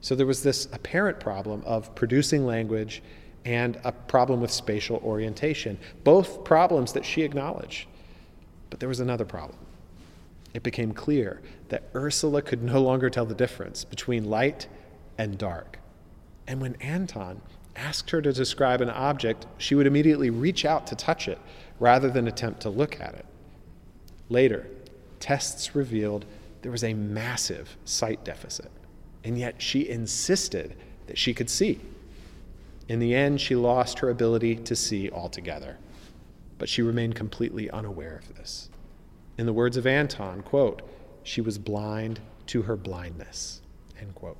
So 0.00 0.14
there 0.14 0.26
was 0.26 0.42
this 0.42 0.66
apparent 0.72 1.20
problem 1.20 1.62
of 1.66 1.94
producing 1.94 2.46
language 2.46 3.02
and 3.44 3.78
a 3.84 3.92
problem 3.92 4.40
with 4.40 4.50
spatial 4.50 5.00
orientation, 5.04 5.78
both 6.04 6.44
problems 6.44 6.92
that 6.92 7.04
she 7.04 7.22
acknowledged. 7.22 7.86
But 8.70 8.80
there 8.80 8.88
was 8.88 9.00
another 9.00 9.24
problem. 9.24 9.58
It 10.52 10.62
became 10.62 10.92
clear 10.92 11.40
that 11.68 11.84
Ursula 11.94 12.42
could 12.42 12.62
no 12.62 12.80
longer 12.80 13.08
tell 13.08 13.26
the 13.26 13.34
difference 13.34 13.84
between 13.84 14.24
light 14.24 14.66
and 15.16 15.38
dark. 15.38 15.78
And 16.46 16.60
when 16.60 16.74
Anton 16.76 17.40
asked 17.76 18.10
her 18.10 18.20
to 18.20 18.32
describe 18.32 18.80
an 18.80 18.90
object, 18.90 19.46
she 19.58 19.74
would 19.74 19.86
immediately 19.86 20.30
reach 20.30 20.64
out 20.64 20.86
to 20.88 20.96
touch 20.96 21.28
it 21.28 21.38
rather 21.78 22.10
than 22.10 22.26
attempt 22.26 22.60
to 22.62 22.70
look 22.70 23.00
at 23.00 23.14
it. 23.14 23.26
Later, 24.30 24.66
tests 25.18 25.74
revealed 25.74 26.24
there 26.62 26.72
was 26.72 26.84
a 26.84 26.94
massive 26.94 27.76
sight 27.84 28.24
deficit, 28.24 28.70
and 29.24 29.36
yet 29.36 29.60
she 29.60 29.88
insisted 29.88 30.76
that 31.06 31.18
she 31.18 31.34
could 31.34 31.50
see. 31.50 31.80
In 32.88 33.00
the 33.00 33.14
end, 33.14 33.40
she 33.40 33.56
lost 33.56 33.98
her 33.98 34.08
ability 34.08 34.56
to 34.56 34.76
see 34.76 35.10
altogether, 35.10 35.76
but 36.58 36.68
she 36.68 36.80
remained 36.80 37.14
completely 37.14 37.70
unaware 37.70 38.16
of 38.16 38.36
this. 38.36 38.70
In 39.36 39.46
the 39.46 39.52
words 39.52 39.76
of 39.76 39.86
Anton, 39.86 40.42
quote, 40.42 40.82
she 41.22 41.40
was 41.40 41.58
blind 41.58 42.20
to 42.46 42.62
her 42.62 42.76
blindness, 42.76 43.60
end 44.00 44.14
quote. 44.14 44.38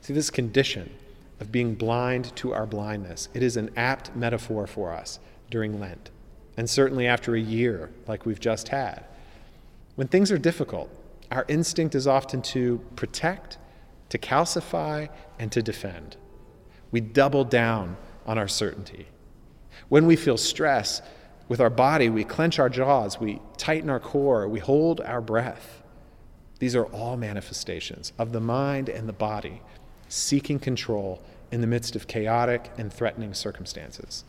See, 0.00 0.12
this 0.12 0.30
condition 0.30 0.90
of 1.40 1.50
being 1.50 1.74
blind 1.74 2.34
to 2.36 2.52
our 2.52 2.66
blindness, 2.66 3.28
it 3.32 3.42
is 3.42 3.56
an 3.56 3.70
apt 3.76 4.14
metaphor 4.14 4.66
for 4.66 4.92
us 4.92 5.18
during 5.50 5.80
Lent, 5.80 6.10
and 6.56 6.68
certainly 6.68 7.06
after 7.06 7.34
a 7.34 7.40
year 7.40 7.90
like 8.06 8.26
we've 8.26 8.40
just 8.40 8.68
had. 8.68 9.04
When 9.96 10.08
things 10.08 10.30
are 10.32 10.38
difficult, 10.38 10.90
our 11.30 11.44
instinct 11.48 11.94
is 11.94 12.06
often 12.06 12.42
to 12.42 12.80
protect, 12.96 13.58
to 14.10 14.18
calcify, 14.18 15.08
and 15.38 15.50
to 15.52 15.62
defend. 15.62 16.16
We 16.90 17.00
double 17.00 17.44
down 17.44 17.96
on 18.26 18.38
our 18.38 18.48
certainty. 18.48 19.06
When 19.88 20.06
we 20.06 20.16
feel 20.16 20.36
stress 20.36 21.02
with 21.48 21.60
our 21.60 21.70
body, 21.70 22.08
we 22.08 22.24
clench 22.24 22.58
our 22.58 22.68
jaws, 22.68 23.20
we 23.20 23.40
tighten 23.56 23.90
our 23.90 24.00
core, 24.00 24.48
we 24.48 24.60
hold 24.60 25.00
our 25.00 25.20
breath. 25.20 25.82
These 26.58 26.76
are 26.76 26.86
all 26.86 27.16
manifestations 27.16 28.12
of 28.18 28.32
the 28.32 28.40
mind 28.40 28.88
and 28.88 29.08
the 29.08 29.12
body 29.12 29.60
seeking 30.08 30.58
control 30.58 31.22
in 31.50 31.60
the 31.60 31.66
midst 31.66 31.96
of 31.96 32.06
chaotic 32.06 32.70
and 32.78 32.92
threatening 32.92 33.34
circumstances. 33.34 34.24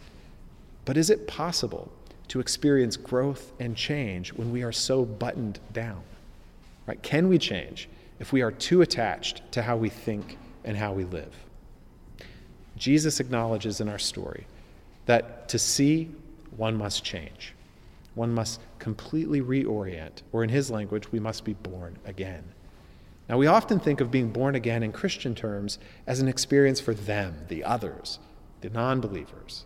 But 0.84 0.98
is 0.98 1.10
it 1.10 1.28
possible 1.28 1.92
to 2.30 2.40
experience 2.40 2.98
growth 2.98 3.52
and 3.60 3.76
change 3.76 4.34
when 4.34 4.52
we 4.52 4.64
are 4.64 4.72
so 4.72 5.06
buttoned 5.06 5.60
down? 5.74 6.02
Right? 6.88 7.02
Can 7.02 7.28
we 7.28 7.38
change 7.38 7.90
if 8.20 8.32
we 8.32 8.42
are 8.42 8.52
too 8.52 8.82
attached 8.82 9.42
to 9.54 9.62
how 9.62 9.78
we 9.78 9.90
think 9.90 10.38
and 10.64 10.78
how 10.78 10.94
we 10.94 11.04
live? 11.04 11.34
Jesus 12.78 13.20
acknowledges 13.20 13.82
in 13.82 13.90
our 13.90 14.00
story 14.00 14.46
that 15.06 15.48
to 15.50 15.60
see, 15.60 16.12
one 16.58 16.76
must 16.76 17.04
change. 17.04 17.54
One 18.16 18.34
must 18.34 18.62
completely 18.80 19.42
reorient, 19.42 20.22
or 20.32 20.44
in 20.44 20.50
his 20.50 20.72
language, 20.72 21.12
we 21.12 21.20
must 21.20 21.44
be 21.44 21.54
born 21.54 21.98
again. 22.06 22.44
Now, 23.28 23.38
we 23.38 23.48
often 23.48 23.80
think 23.80 24.02
of 24.02 24.12
being 24.12 24.30
born 24.30 24.56
again 24.56 24.84
in 24.84 24.92
Christian 24.92 25.36
terms 25.36 25.80
as 26.08 26.20
an 26.20 26.28
experience 26.28 26.80
for 26.80 26.94
them, 26.94 27.36
the 27.48 27.64
others, 27.64 28.20
the 28.62 28.70
non 28.70 29.02
believers. 29.02 29.66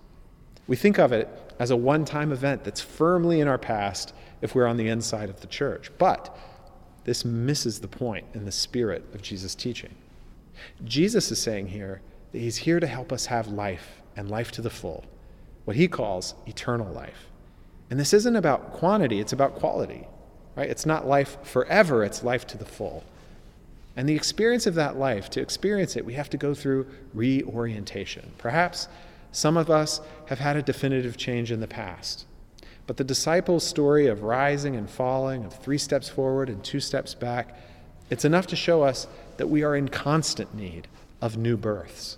We 0.67 0.75
think 0.75 0.97
of 0.97 1.11
it 1.11 1.27
as 1.59 1.71
a 1.71 1.77
one 1.77 2.05
time 2.05 2.31
event 2.31 2.63
that's 2.63 2.81
firmly 2.81 3.41
in 3.41 3.47
our 3.47 3.57
past 3.57 4.13
if 4.41 4.55
we're 4.55 4.65
on 4.65 4.77
the 4.77 4.87
inside 4.87 5.29
of 5.29 5.41
the 5.41 5.47
church. 5.47 5.91
But 5.97 6.35
this 7.03 7.25
misses 7.25 7.79
the 7.79 7.87
point 7.87 8.25
in 8.33 8.45
the 8.45 8.51
spirit 8.51 9.03
of 9.13 9.21
Jesus' 9.21 9.55
teaching. 9.55 9.93
Jesus 10.83 11.31
is 11.31 11.41
saying 11.41 11.67
here 11.67 12.01
that 12.31 12.39
he's 12.39 12.57
here 12.57 12.79
to 12.79 12.87
help 12.87 13.11
us 13.11 13.27
have 13.27 13.47
life 13.47 14.01
and 14.15 14.29
life 14.29 14.51
to 14.53 14.61
the 14.61 14.69
full, 14.69 15.05
what 15.65 15.75
he 15.75 15.87
calls 15.87 16.35
eternal 16.45 16.91
life. 16.91 17.27
And 17.89 17.99
this 17.99 18.13
isn't 18.13 18.35
about 18.35 18.73
quantity, 18.73 19.19
it's 19.19 19.33
about 19.33 19.55
quality, 19.55 20.07
right? 20.55 20.69
It's 20.69 20.85
not 20.85 21.07
life 21.07 21.37
forever, 21.43 22.03
it's 22.03 22.23
life 22.23 22.45
to 22.47 22.57
the 22.57 22.65
full. 22.65 23.03
And 23.95 24.07
the 24.07 24.15
experience 24.15 24.67
of 24.67 24.75
that 24.75 24.97
life, 24.97 25.29
to 25.31 25.41
experience 25.41 25.95
it, 25.95 26.05
we 26.05 26.13
have 26.13 26.29
to 26.29 26.37
go 26.37 26.53
through 26.53 26.87
reorientation. 27.13 28.31
Perhaps 28.37 28.87
some 29.31 29.57
of 29.57 29.69
us 29.69 30.01
have 30.27 30.39
had 30.39 30.57
a 30.57 30.61
definitive 30.61 31.17
change 31.17 31.51
in 31.51 31.59
the 31.59 31.67
past. 31.67 32.25
But 32.87 32.97
the 32.97 33.03
disciples' 33.03 33.63
story 33.63 34.07
of 34.07 34.23
rising 34.23 34.75
and 34.75 34.89
falling, 34.89 35.45
of 35.45 35.53
three 35.53 35.77
steps 35.77 36.09
forward 36.09 36.49
and 36.49 36.63
two 36.63 36.79
steps 36.79 37.13
back, 37.13 37.55
it's 38.09 38.25
enough 38.25 38.47
to 38.47 38.55
show 38.55 38.81
us 38.81 39.07
that 39.37 39.47
we 39.47 39.63
are 39.63 39.75
in 39.75 39.89
constant 39.89 40.55
need 40.55 40.87
of 41.21 41.37
new 41.37 41.55
births. 41.55 42.17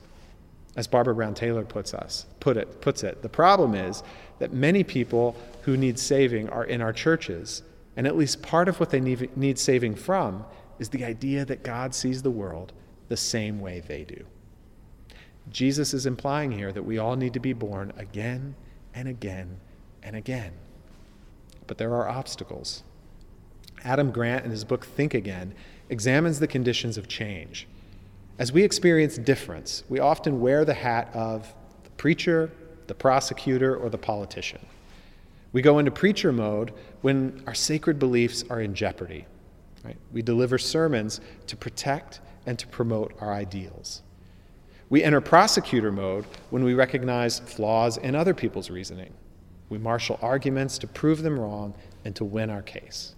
As 0.77 0.87
Barbara 0.87 1.13
Brown 1.13 1.33
Taylor 1.33 1.65
puts 1.65 1.93
us, 1.93 2.25
put 2.39 2.55
it, 2.55 2.79
puts 2.79 3.03
it, 3.03 3.21
the 3.21 3.27
problem 3.29 3.75
is 3.75 4.03
that 4.39 4.53
many 4.53 4.83
people 4.83 5.35
who 5.63 5.75
need 5.75 5.99
saving 5.99 6.47
are 6.49 6.63
in 6.63 6.81
our 6.81 6.93
churches, 6.93 7.63
and 7.97 8.07
at 8.07 8.15
least 8.15 8.41
part 8.41 8.69
of 8.69 8.79
what 8.79 8.89
they 8.89 9.01
need, 9.01 9.35
need 9.35 9.59
saving 9.59 9.95
from 9.95 10.45
is 10.79 10.89
the 10.89 11.03
idea 11.03 11.43
that 11.43 11.63
God 11.63 11.93
sees 11.93 12.21
the 12.21 12.31
world 12.31 12.71
the 13.09 13.17
same 13.17 13.59
way 13.59 13.81
they 13.81 14.05
do. 14.05 14.25
Jesus 15.51 15.93
is 15.93 16.05
implying 16.05 16.51
here 16.51 16.71
that 16.71 16.83
we 16.83 16.97
all 16.97 17.15
need 17.15 17.33
to 17.33 17.39
be 17.39 17.53
born 17.53 17.91
again 17.97 18.55
and 18.93 19.07
again 19.07 19.59
and 20.01 20.15
again. 20.15 20.53
But 21.67 21.77
there 21.77 21.93
are 21.93 22.07
obstacles. 22.07 22.83
Adam 23.83 24.11
Grant, 24.11 24.45
in 24.45 24.51
his 24.51 24.63
book 24.63 24.85
Think 24.85 25.13
Again, 25.13 25.53
examines 25.89 26.39
the 26.39 26.47
conditions 26.47 26.97
of 26.97 27.07
change. 27.07 27.67
As 28.39 28.51
we 28.51 28.63
experience 28.63 29.17
difference, 29.17 29.83
we 29.89 29.99
often 29.99 30.39
wear 30.39 30.65
the 30.65 30.73
hat 30.73 31.09
of 31.13 31.53
the 31.83 31.89
preacher, 31.91 32.51
the 32.87 32.95
prosecutor, 32.95 33.75
or 33.75 33.89
the 33.89 33.97
politician. 33.97 34.65
We 35.53 35.61
go 35.61 35.79
into 35.79 35.91
preacher 35.91 36.31
mode 36.31 36.73
when 37.01 37.43
our 37.45 37.53
sacred 37.53 37.99
beliefs 37.99 38.43
are 38.49 38.61
in 38.61 38.73
jeopardy. 38.73 39.25
Right? 39.83 39.97
We 40.11 40.21
deliver 40.21 40.57
sermons 40.57 41.19
to 41.47 41.57
protect 41.57 42.21
and 42.45 42.57
to 42.59 42.67
promote 42.67 43.13
our 43.19 43.33
ideals. 43.33 44.01
We 44.91 45.05
enter 45.05 45.21
prosecutor 45.21 45.89
mode 45.89 46.25
when 46.49 46.65
we 46.65 46.73
recognize 46.73 47.39
flaws 47.39 47.95
in 47.95 48.13
other 48.13 48.33
people's 48.33 48.69
reasoning. 48.69 49.13
We 49.69 49.77
marshal 49.77 50.19
arguments 50.21 50.77
to 50.79 50.87
prove 50.87 51.23
them 51.23 51.39
wrong 51.39 51.73
and 52.03 52.13
to 52.17 52.25
win 52.25 52.49
our 52.49 52.61
case. 52.61 53.15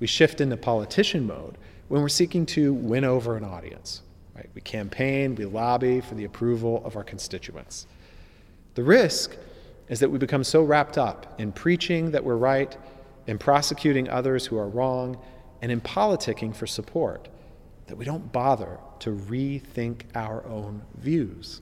We 0.00 0.08
shift 0.08 0.40
into 0.40 0.56
politician 0.56 1.28
mode 1.28 1.58
when 1.86 2.02
we're 2.02 2.08
seeking 2.08 2.44
to 2.46 2.74
win 2.74 3.04
over 3.04 3.36
an 3.36 3.44
audience. 3.44 4.02
Right? 4.34 4.50
We 4.52 4.62
campaign, 4.62 5.36
we 5.36 5.44
lobby 5.44 6.00
for 6.00 6.16
the 6.16 6.24
approval 6.24 6.82
of 6.84 6.96
our 6.96 7.04
constituents. 7.04 7.86
The 8.74 8.82
risk 8.82 9.36
is 9.88 10.00
that 10.00 10.10
we 10.10 10.18
become 10.18 10.42
so 10.42 10.64
wrapped 10.64 10.98
up 10.98 11.38
in 11.38 11.52
preaching 11.52 12.10
that 12.10 12.24
we're 12.24 12.34
right, 12.34 12.76
in 13.28 13.38
prosecuting 13.38 14.08
others 14.08 14.44
who 14.44 14.58
are 14.58 14.68
wrong, 14.68 15.18
and 15.62 15.70
in 15.70 15.80
politicking 15.82 16.52
for 16.52 16.66
support 16.66 17.28
that 17.90 17.96
we 17.96 18.04
don't 18.04 18.30
bother 18.30 18.78
to 19.00 19.10
rethink 19.10 20.02
our 20.14 20.46
own 20.46 20.80
views. 20.94 21.60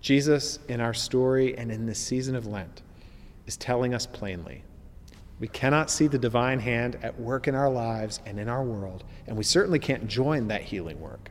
Jesus, 0.00 0.58
in 0.66 0.80
our 0.80 0.92
story 0.92 1.56
and 1.56 1.70
in 1.70 1.86
this 1.86 2.00
season 2.00 2.34
of 2.34 2.44
Lent, 2.44 2.82
is 3.46 3.56
telling 3.56 3.94
us 3.94 4.04
plainly 4.04 4.64
we 5.38 5.46
cannot 5.46 5.92
see 5.92 6.08
the 6.08 6.18
divine 6.18 6.58
hand 6.58 6.98
at 7.02 7.20
work 7.20 7.46
in 7.46 7.54
our 7.54 7.70
lives 7.70 8.20
and 8.26 8.40
in 8.40 8.48
our 8.48 8.64
world, 8.64 9.04
and 9.28 9.36
we 9.36 9.44
certainly 9.44 9.78
can't 9.78 10.08
join 10.08 10.48
that 10.48 10.62
healing 10.62 11.00
work 11.00 11.30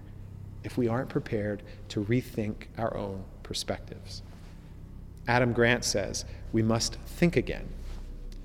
if 0.64 0.78
we 0.78 0.88
aren't 0.88 1.10
prepared 1.10 1.62
to 1.90 2.06
rethink 2.06 2.68
our 2.78 2.96
own 2.96 3.26
perspectives. 3.44 4.22
Adam 5.28 5.52
Grant 5.52 5.84
says 5.84 6.24
we 6.54 6.64
must 6.64 6.96
think 7.06 7.36
again. 7.36 7.68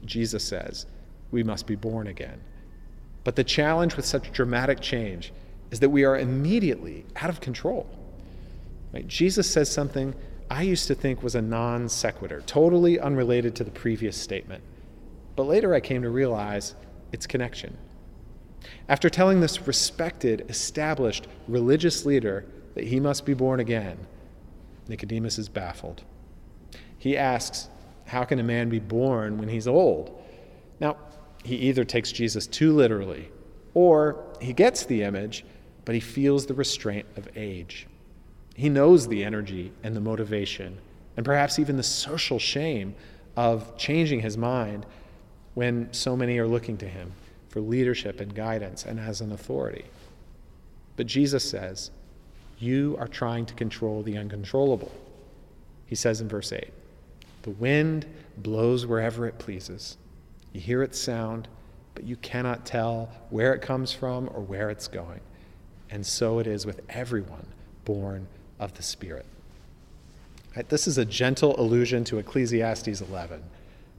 Jesus 0.04 0.42
says 0.42 0.86
we 1.30 1.44
must 1.44 1.68
be 1.68 1.76
born 1.76 2.08
again. 2.08 2.40
But 3.24 3.36
the 3.36 3.44
challenge 3.44 3.96
with 3.96 4.04
such 4.04 4.32
dramatic 4.32 4.80
change 4.80 5.32
is 5.70 5.80
that 5.80 5.88
we 5.88 6.04
are 6.04 6.18
immediately 6.18 7.06
out 7.16 7.30
of 7.30 7.40
control. 7.40 7.88
Right? 8.92 9.08
Jesus 9.08 9.50
says 9.50 9.70
something 9.70 10.14
I 10.50 10.62
used 10.62 10.86
to 10.88 10.94
think 10.94 11.22
was 11.22 11.34
a 11.34 11.42
non 11.42 11.88
sequitur, 11.88 12.42
totally 12.46 13.00
unrelated 13.00 13.56
to 13.56 13.64
the 13.64 13.70
previous 13.70 14.16
statement. 14.16 14.62
But 15.36 15.44
later 15.44 15.74
I 15.74 15.80
came 15.80 16.02
to 16.02 16.10
realize 16.10 16.74
its 17.12 17.26
connection. 17.26 17.76
After 18.88 19.10
telling 19.10 19.40
this 19.40 19.66
respected, 19.66 20.46
established 20.48 21.26
religious 21.48 22.04
leader 22.04 22.44
that 22.74 22.84
he 22.84 23.00
must 23.00 23.24
be 23.24 23.34
born 23.34 23.60
again, 23.60 23.98
Nicodemus 24.88 25.38
is 25.38 25.48
baffled. 25.48 26.02
He 26.98 27.16
asks, 27.16 27.68
How 28.06 28.24
can 28.24 28.38
a 28.38 28.44
man 28.44 28.68
be 28.68 28.78
born 28.78 29.38
when 29.38 29.48
he's 29.48 29.66
old? 29.66 30.22
Now, 30.80 30.96
he 31.44 31.56
either 31.56 31.84
takes 31.84 32.10
Jesus 32.10 32.46
too 32.46 32.72
literally, 32.72 33.30
or 33.74 34.24
he 34.40 34.52
gets 34.52 34.86
the 34.86 35.02
image, 35.02 35.44
but 35.84 35.94
he 35.94 36.00
feels 36.00 36.46
the 36.46 36.54
restraint 36.54 37.06
of 37.16 37.28
age. 37.36 37.86
He 38.56 38.70
knows 38.70 39.06
the 39.06 39.22
energy 39.22 39.70
and 39.82 39.94
the 39.94 40.00
motivation, 40.00 40.78
and 41.16 41.24
perhaps 41.24 41.58
even 41.58 41.76
the 41.76 41.82
social 41.82 42.38
shame 42.38 42.94
of 43.36 43.76
changing 43.76 44.20
his 44.20 44.38
mind 44.38 44.86
when 45.52 45.92
so 45.92 46.16
many 46.16 46.38
are 46.38 46.46
looking 46.46 46.78
to 46.78 46.88
him 46.88 47.12
for 47.48 47.60
leadership 47.60 48.20
and 48.20 48.34
guidance 48.34 48.84
and 48.84 48.98
as 48.98 49.20
an 49.20 49.30
authority. 49.30 49.84
But 50.96 51.06
Jesus 51.06 51.48
says, 51.48 51.90
You 52.58 52.96
are 52.98 53.08
trying 53.08 53.44
to 53.46 53.54
control 53.54 54.02
the 54.02 54.16
uncontrollable. 54.16 54.92
He 55.86 55.94
says 55.94 56.20
in 56.20 56.28
verse 56.28 56.52
8, 56.52 56.72
The 57.42 57.50
wind 57.50 58.06
blows 58.38 58.86
wherever 58.86 59.26
it 59.26 59.38
pleases. 59.38 59.98
You 60.54 60.60
hear 60.60 60.82
its 60.82 60.98
sound, 60.98 61.48
but 61.94 62.04
you 62.04 62.16
cannot 62.16 62.64
tell 62.64 63.10
where 63.28 63.52
it 63.52 63.60
comes 63.60 63.92
from 63.92 64.30
or 64.32 64.40
where 64.40 64.70
it's 64.70 64.88
going. 64.88 65.20
And 65.90 66.06
so 66.06 66.38
it 66.38 66.46
is 66.46 66.64
with 66.64 66.80
everyone 66.88 67.46
born 67.84 68.28
of 68.58 68.72
the 68.74 68.82
Spirit. 68.82 69.26
Right, 70.56 70.68
this 70.68 70.86
is 70.86 70.96
a 70.96 71.04
gentle 71.04 71.58
allusion 71.60 72.04
to 72.04 72.18
Ecclesiastes 72.18 73.00
11. 73.00 73.42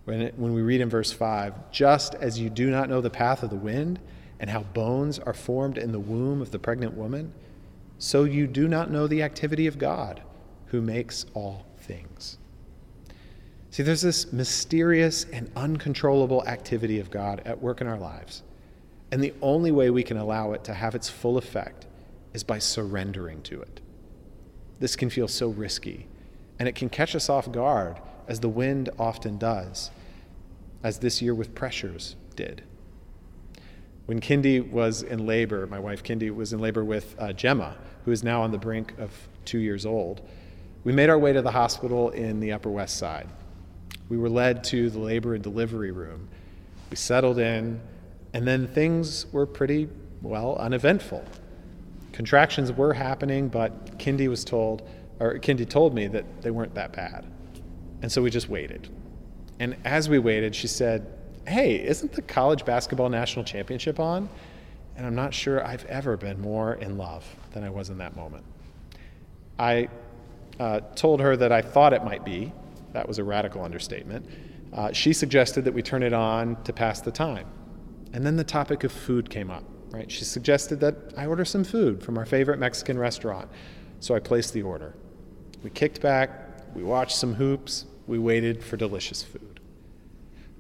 When, 0.06 0.22
it, 0.22 0.40
when 0.40 0.54
we 0.54 0.62
read 0.62 0.80
in 0.80 0.90
verse 0.90 1.12
5, 1.12 1.72
just 1.72 2.16
as 2.16 2.40
you 2.40 2.50
do 2.50 2.70
not 2.70 2.90
know 2.90 3.02
the 3.02 3.10
path 3.10 3.44
of 3.44 3.50
the 3.50 3.56
wind 3.58 4.00
and 4.40 4.50
how 4.50 4.62
bones 4.64 5.20
are 5.20 5.34
formed 5.34 5.78
in 5.78 5.92
the 5.92 6.00
womb 6.00 6.42
of 6.42 6.52
the 6.52 6.60
pregnant 6.60 6.94
woman, 6.94 7.34
so 7.98 8.24
you 8.24 8.48
do 8.48 8.70
not 8.70 8.90
know 8.90 9.08
the 9.08 9.24
activity 9.24 9.68
of 9.68 9.78
God 9.78 10.22
who 10.68 10.82
makes 10.82 11.26
all 11.34 11.66
things. 11.80 12.38
See, 13.76 13.84
there's 13.84 14.04
this 14.04 14.32
mysterious 14.32 15.26
and 15.34 15.52
uncontrollable 15.54 16.48
activity 16.48 17.02
of 17.02 17.12
God 17.12 17.42
at 17.44 17.62
work 17.62 17.82
in 17.82 17.88
our 17.88 17.98
lives. 17.98 18.42
And 19.12 19.22
the 19.22 19.34
only 19.42 19.70
way 19.70 19.90
we 19.90 20.02
can 20.02 20.16
allow 20.16 20.54
it 20.54 20.64
to 20.64 20.74
have 20.74 20.96
its 20.96 21.10
full 21.10 21.38
effect 21.38 21.86
is 22.34 22.42
by 22.42 22.58
surrendering 22.58 23.42
to 23.42 23.62
it. 23.62 23.82
This 24.80 24.96
can 24.96 25.10
feel 25.10 25.28
so 25.28 25.50
risky, 25.50 26.08
and 26.58 26.70
it 26.70 26.76
can 26.76 26.88
catch 26.88 27.18
us 27.18 27.28
off 27.28 27.52
guard, 27.52 27.98
as 28.30 28.40
the 28.40 28.48
wind 28.48 28.92
often 28.98 29.38
does, 29.38 29.92
as 30.82 31.00
this 31.00 31.22
year 31.22 31.36
with 31.36 31.54
pressures 31.54 32.16
did. 32.38 32.64
When 34.06 34.22
Kindy 34.22 34.62
was 34.62 35.04
in 35.04 35.26
labor, 35.26 35.68
my 35.68 35.80
wife 35.80 36.02
Kindy 36.02 36.34
was 36.34 36.54
in 36.54 36.60
labor 36.60 36.86
with 36.86 37.14
uh, 37.20 37.34
Gemma, 37.34 37.76
who 38.06 38.14
is 38.14 38.24
now 38.24 38.42
on 38.42 38.54
the 38.54 38.58
brink 38.58 38.98
of 38.98 39.12
two 39.44 39.60
years 39.60 39.86
old, 39.86 40.22
we 40.86 40.94
made 40.94 41.10
our 41.10 41.20
way 41.20 41.34
to 41.34 41.42
the 41.42 41.52
hospital 41.52 42.12
in 42.12 42.40
the 42.40 42.54
Upper 42.54 42.70
West 42.70 42.96
Side. 42.96 43.28
We 44.10 44.18
were 44.18 44.30
led 44.30 44.64
to 44.66 44.90
the 44.90 45.00
labor 45.00 45.34
and 45.34 45.44
delivery 45.44 45.92
room. 45.92 46.28
We 46.90 46.96
settled 46.96 47.40
in, 47.40 47.82
and 48.34 48.48
then 48.48 48.68
things 48.68 49.26
were 49.32 49.46
pretty, 49.46 49.90
well, 50.22 50.56
uneventful. 50.58 51.24
Contractions 52.12 52.72
were 52.72 52.94
happening, 52.94 53.48
but 53.50 53.98
Kindy 53.98 54.28
was 54.28 54.46
told, 54.46 54.88
or 55.20 55.38
Kindy 55.40 55.68
told 55.68 55.94
me 55.94 56.08
that 56.08 56.42
they 56.42 56.52
weren't 56.52 56.76
that 56.76 56.94
bad. 56.94 57.26
And 58.02 58.12
so 58.12 58.22
we 58.22 58.30
just 58.30 58.50
waited. 58.50 58.90
And 59.60 59.76
as 59.84 60.10
we 60.10 60.20
waited, 60.20 60.56
she 60.56 60.68
said, 60.68 61.08
Hey, 61.48 61.76
isn't 61.86 62.12
the 62.14 62.22
college 62.22 62.66
basketball 62.66 63.10
national 63.10 63.46
championship 63.46 64.00
on? 64.00 64.30
And 64.96 65.06
I'm 65.06 65.16
not 65.16 65.34
sure 65.34 65.66
I've 65.66 65.86
ever 65.86 66.18
been 66.18 66.40
more 66.42 66.74
in 66.76 66.98
love 66.98 67.26
than 67.52 67.64
I 67.64 67.70
was 67.70 67.90
in 67.90 67.98
that 68.00 68.16
moment. 68.16 68.44
I 69.60 69.90
uh, 70.60 70.82
told 70.96 71.20
her 71.22 71.36
that 71.38 71.52
I 71.52 71.62
thought 71.62 71.94
it 71.94 72.04
might 72.04 72.26
be, 72.26 72.52
that 72.96 73.10
was 73.10 73.20
a 73.20 73.24
radical 73.26 73.62
understatement. 73.62 74.26
Uh, 74.72 74.92
she 74.94 75.12
suggested 75.12 75.66
that 75.66 75.74
we 75.74 75.82
turn 75.82 76.02
it 76.02 76.14
on 76.14 76.62
to 76.64 76.72
pass 76.72 77.02
the 77.02 77.12
time. 77.12 77.46
And 78.14 78.26
then 78.26 78.38
the 78.38 78.44
topic 78.46 78.86
of 78.86 78.92
food 78.94 79.30
came 79.30 79.52
up, 79.52 79.66
right? 79.92 80.10
She 80.10 80.24
suggested 80.24 80.80
that 80.80 80.96
I 81.18 81.26
order 81.26 81.44
some 81.44 81.66
food 81.66 82.02
from 82.02 82.18
our 82.18 82.26
favorite 82.26 82.58
Mexican 82.58 82.98
restaurant. 82.98 83.50
So 84.00 84.16
I 84.16 84.20
placed 84.20 84.54
the 84.54 84.62
order. 84.62 84.96
We 85.62 85.72
kicked 85.72 86.00
back, 86.00 86.30
we 86.74 86.84
watched 86.84 87.18
some 87.18 87.34
hoops, 87.34 87.86
we 88.08 88.18
waited 88.18 88.64
for 88.64 88.78
delicious 88.78 89.22
food. 89.22 89.60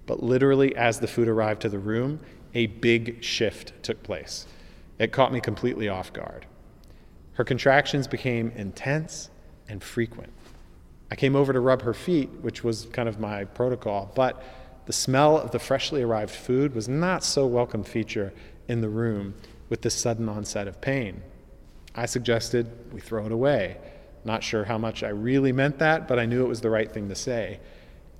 But 0.05 0.21
literally, 0.21 0.75
as 0.75 0.99
the 0.99 1.07
food 1.07 1.29
arrived 1.29 1.61
to 1.61 1.69
the 1.69 1.79
room, 1.79 2.19
a 2.53 2.67
big 2.67 3.23
shift 3.23 3.71
took 3.81 4.03
place. 4.03 4.45
It 4.99 5.13
caught 5.13 5.31
me 5.31 5.39
completely 5.39 5.87
off 5.87 6.11
guard. 6.11 6.47
Her 7.33 7.45
contractions 7.45 8.07
became 8.07 8.51
intense 8.51 9.29
and 9.69 9.81
frequent. 9.81 10.33
I 11.11 11.15
came 11.15 11.35
over 11.35 11.53
to 11.53 11.59
rub 11.59 11.83
her 11.83 11.93
feet, 11.93 12.29
which 12.41 12.63
was 12.63 12.87
kind 12.91 13.07
of 13.07 13.19
my 13.19 13.45
protocol, 13.45 14.11
but 14.15 14.41
the 14.85 14.93
smell 14.93 15.37
of 15.37 15.51
the 15.51 15.59
freshly 15.59 16.01
arrived 16.01 16.31
food 16.31 16.75
was 16.75 16.87
not 16.87 17.23
so 17.23 17.45
welcome 17.45 17.83
feature 17.83 18.33
in 18.67 18.81
the 18.81 18.89
room 18.89 19.35
with 19.69 19.81
the 19.81 19.89
sudden 19.89 20.29
onset 20.29 20.67
of 20.67 20.81
pain. 20.81 21.21
I 21.95 22.05
suggested 22.05 22.93
we 22.93 22.99
throw 22.99 23.25
it 23.25 23.31
away. 23.31 23.77
Not 24.23 24.43
sure 24.43 24.65
how 24.65 24.77
much 24.77 25.03
I 25.03 25.09
really 25.09 25.51
meant 25.51 25.79
that, 25.79 26.07
but 26.07 26.19
I 26.19 26.25
knew 26.25 26.43
it 26.43 26.49
was 26.49 26.61
the 26.61 26.69
right 26.69 26.91
thing 26.91 27.09
to 27.09 27.15
say. 27.15 27.59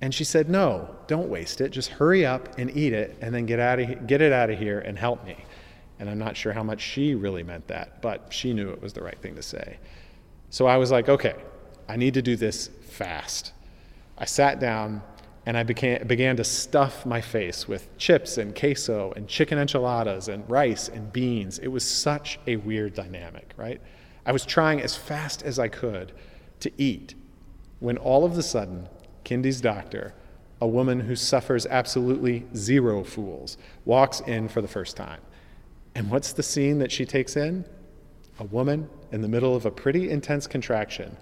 And 0.00 0.14
she 0.14 0.24
said, 0.24 0.48
"No, 0.48 0.94
don't 1.06 1.28
waste 1.28 1.60
it. 1.60 1.70
Just 1.70 1.90
hurry 1.90 2.24
up 2.24 2.58
and 2.58 2.74
eat 2.76 2.92
it 2.92 3.16
and 3.20 3.34
then 3.34 3.46
get 3.46 3.58
out 3.58 3.80
of 3.80 4.06
get 4.06 4.20
it 4.20 4.32
out 4.32 4.50
of 4.50 4.58
here 4.58 4.78
and 4.78 4.98
help 4.98 5.24
me." 5.24 5.36
And 5.98 6.10
I'm 6.10 6.18
not 6.18 6.36
sure 6.36 6.52
how 6.52 6.62
much 6.62 6.80
she 6.80 7.14
really 7.14 7.42
meant 7.42 7.66
that, 7.68 8.02
but 8.02 8.26
she 8.30 8.52
knew 8.52 8.70
it 8.70 8.82
was 8.82 8.92
the 8.92 9.02
right 9.02 9.18
thing 9.18 9.34
to 9.36 9.42
say. 9.42 9.78
So 10.50 10.66
I 10.66 10.76
was 10.76 10.90
like, 10.90 11.08
"Okay, 11.08 11.34
I 11.88 11.96
need 11.96 12.14
to 12.14 12.22
do 12.22 12.36
this 12.36 12.68
fast. 12.88 13.52
I 14.18 14.24
sat 14.24 14.60
down 14.60 15.02
and 15.44 15.56
I 15.56 15.62
began, 15.62 16.06
began 16.06 16.36
to 16.36 16.44
stuff 16.44 17.06
my 17.06 17.20
face 17.20 17.68
with 17.68 17.96
chips 17.98 18.36
and 18.36 18.58
queso 18.58 19.12
and 19.14 19.28
chicken 19.28 19.58
enchiladas 19.58 20.28
and 20.28 20.48
rice 20.50 20.88
and 20.88 21.12
beans. 21.12 21.58
It 21.60 21.68
was 21.68 21.84
such 21.84 22.40
a 22.48 22.56
weird 22.56 22.94
dynamic, 22.94 23.52
right? 23.56 23.80
I 24.24 24.32
was 24.32 24.44
trying 24.44 24.80
as 24.80 24.96
fast 24.96 25.44
as 25.44 25.60
I 25.60 25.68
could 25.68 26.12
to 26.60 26.72
eat 26.76 27.14
when 27.78 27.96
all 27.96 28.24
of 28.24 28.36
a 28.36 28.42
sudden, 28.42 28.88
Kindy's 29.22 29.60
doctor, 29.60 30.14
a 30.60 30.66
woman 30.66 31.00
who 31.00 31.14
suffers 31.14 31.66
absolutely 31.66 32.46
zero 32.56 33.04
fools, 33.04 33.56
walks 33.84 34.20
in 34.20 34.48
for 34.48 34.60
the 34.60 34.68
first 34.68 34.96
time. 34.96 35.20
And 35.94 36.10
what's 36.10 36.32
the 36.32 36.42
scene 36.42 36.78
that 36.78 36.90
she 36.90 37.04
takes 37.04 37.36
in? 37.36 37.64
A 38.40 38.44
woman 38.44 38.88
in 39.12 39.20
the 39.20 39.28
middle 39.28 39.54
of 39.54 39.64
a 39.64 39.70
pretty 39.70 40.10
intense 40.10 40.46
contraction 40.46 41.16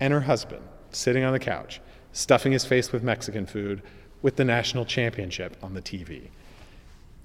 and 0.00 0.12
her 0.12 0.20
husband 0.20 0.62
sitting 0.90 1.24
on 1.24 1.32
the 1.32 1.38
couch, 1.38 1.80
stuffing 2.12 2.52
his 2.52 2.64
face 2.64 2.92
with 2.92 3.02
Mexican 3.02 3.46
food 3.46 3.82
with 4.22 4.36
the 4.36 4.44
national 4.44 4.84
championship 4.84 5.56
on 5.62 5.74
the 5.74 5.82
TV. 5.82 6.28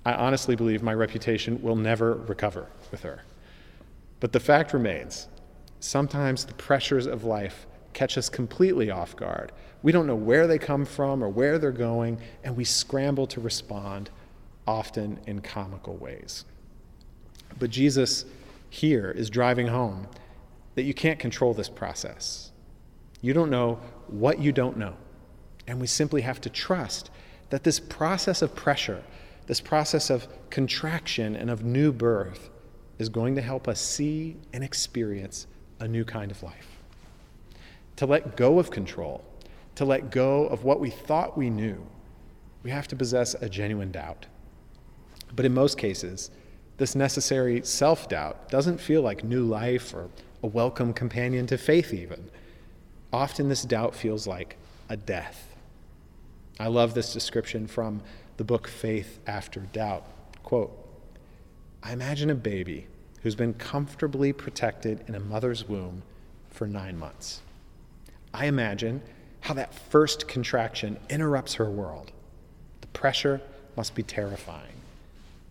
I 0.05 0.13
honestly 0.13 0.55
believe 0.55 0.81
my 0.81 0.93
reputation 0.93 1.61
will 1.61 1.75
never 1.75 2.13
recover 2.13 2.67
with 2.91 3.03
her. 3.03 3.23
But 4.19 4.33
the 4.33 4.39
fact 4.39 4.73
remains 4.73 5.27
sometimes 5.79 6.45
the 6.45 6.53
pressures 6.53 7.07
of 7.07 7.23
life 7.23 7.65
catch 7.93 8.17
us 8.17 8.29
completely 8.29 8.89
off 8.89 9.15
guard. 9.15 9.51
We 9.83 9.91
don't 9.91 10.07
know 10.07 10.15
where 10.15 10.47
they 10.47 10.59
come 10.59 10.85
from 10.85 11.23
or 11.23 11.29
where 11.29 11.57
they're 11.57 11.71
going, 11.71 12.19
and 12.43 12.55
we 12.55 12.63
scramble 12.63 13.27
to 13.27 13.41
respond, 13.41 14.09
often 14.67 15.19
in 15.27 15.41
comical 15.41 15.97
ways. 15.97 16.45
But 17.59 17.69
Jesus 17.69 18.25
here 18.69 19.11
is 19.11 19.29
driving 19.29 19.67
home 19.67 20.07
that 20.75 20.83
you 20.83 20.93
can't 20.93 21.19
control 21.19 21.53
this 21.53 21.69
process. 21.69 22.51
You 23.21 23.33
don't 23.33 23.51
know 23.51 23.79
what 24.07 24.39
you 24.39 24.51
don't 24.51 24.77
know. 24.77 24.95
And 25.67 25.79
we 25.79 25.87
simply 25.87 26.21
have 26.21 26.41
to 26.41 26.49
trust 26.49 27.11
that 27.49 27.63
this 27.63 27.79
process 27.79 28.41
of 28.41 28.55
pressure, 28.55 29.03
this 29.47 29.61
process 29.61 30.09
of 30.09 30.27
contraction 30.49 31.35
and 31.35 31.49
of 31.49 31.63
new 31.63 31.91
birth, 31.91 32.49
is 32.97 33.09
going 33.09 33.35
to 33.35 33.41
help 33.41 33.67
us 33.67 33.79
see 33.79 34.37
and 34.53 34.63
experience 34.63 35.47
a 35.79 35.87
new 35.87 36.03
kind 36.03 36.31
of 36.31 36.41
life. 36.43 36.67
To 37.97 38.05
let 38.05 38.35
go 38.35 38.59
of 38.59 38.71
control, 38.71 39.23
to 39.75 39.85
let 39.85 40.11
go 40.11 40.47
of 40.47 40.63
what 40.63 40.79
we 40.79 40.89
thought 40.89 41.37
we 41.37 41.49
knew, 41.49 41.85
we 42.63 42.71
have 42.71 42.87
to 42.89 42.95
possess 42.95 43.33
a 43.35 43.49
genuine 43.49 43.91
doubt. 43.91 44.25
But 45.35 45.45
in 45.45 45.53
most 45.53 45.77
cases, 45.77 46.31
this 46.77 46.95
necessary 46.95 47.61
self 47.63 48.09
doubt 48.09 48.49
doesn't 48.49 48.79
feel 48.79 49.01
like 49.01 49.23
new 49.23 49.43
life 49.43 49.93
or 49.93 50.09
a 50.43 50.47
welcome 50.47 50.93
companion 50.93 51.45
to 51.47 51.57
faith, 51.57 51.93
even 51.93 52.29
often 53.13 53.49
this 53.49 53.63
doubt 53.63 53.95
feels 53.95 54.27
like 54.27 54.57
a 54.89 54.97
death. 54.97 55.55
I 56.59 56.67
love 56.67 56.93
this 56.93 57.13
description 57.13 57.67
from 57.67 58.01
the 58.37 58.43
book 58.43 58.67
Faith 58.67 59.19
After 59.27 59.61
Doubt. 59.61 60.05
Quote 60.43 60.71
I 61.83 61.93
imagine 61.93 62.29
a 62.29 62.35
baby 62.35 62.87
who's 63.23 63.35
been 63.35 63.53
comfortably 63.53 64.33
protected 64.33 65.03
in 65.07 65.15
a 65.15 65.19
mother's 65.19 65.67
womb 65.67 66.03
for 66.49 66.67
nine 66.67 66.97
months. 66.97 67.41
I 68.33 68.45
imagine 68.45 69.01
how 69.41 69.53
that 69.55 69.73
first 69.73 70.27
contraction 70.27 70.97
interrupts 71.09 71.55
her 71.55 71.69
world. 71.69 72.11
The 72.81 72.87
pressure 72.87 73.41
must 73.75 73.95
be 73.95 74.03
terrifying. 74.03 74.73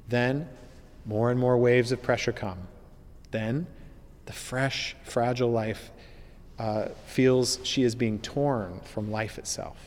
Then, 0.08 0.48
more 1.06 1.30
and 1.30 1.40
more 1.40 1.58
waves 1.58 1.92
of 1.92 2.02
pressure 2.02 2.32
come. 2.32 2.58
Then, 3.30 3.66
the 4.26 4.32
fresh, 4.32 4.94
fragile 5.02 5.50
life 5.50 5.90
uh, 6.60 6.90
feels 7.06 7.58
she 7.62 7.82
is 7.82 7.94
being 7.94 8.18
torn 8.18 8.80
from 8.84 9.10
life 9.10 9.38
itself. 9.38 9.78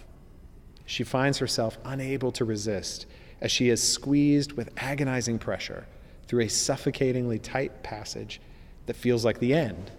She 0.88 1.04
finds 1.04 1.38
herself 1.38 1.78
unable 1.86 2.32
to 2.32 2.46
resist 2.46 3.06
as 3.42 3.52
she 3.52 3.70
is 3.70 3.82
squeezed 3.82 4.54
with 4.54 4.72
agonizing 4.78 5.38
pressure 5.38 5.86
through 6.26 6.42
a 6.42 6.50
suffocatingly 6.50 7.38
tight 7.38 7.84
passage 7.84 8.42
that 8.88 8.96
feels 8.96 9.24
like 9.24 9.38
the 9.38 9.54
end, 9.54 9.92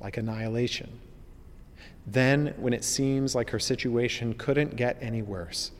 like 0.00 0.16
annihilation. 0.16 1.00
Then, 2.06 2.54
when 2.56 2.72
it 2.72 2.82
seems 2.82 3.34
like 3.34 3.50
her 3.50 3.58
situation 3.58 4.32
couldn't 4.32 4.74
get 4.74 4.96
any 5.02 5.20
worse, 5.20 5.70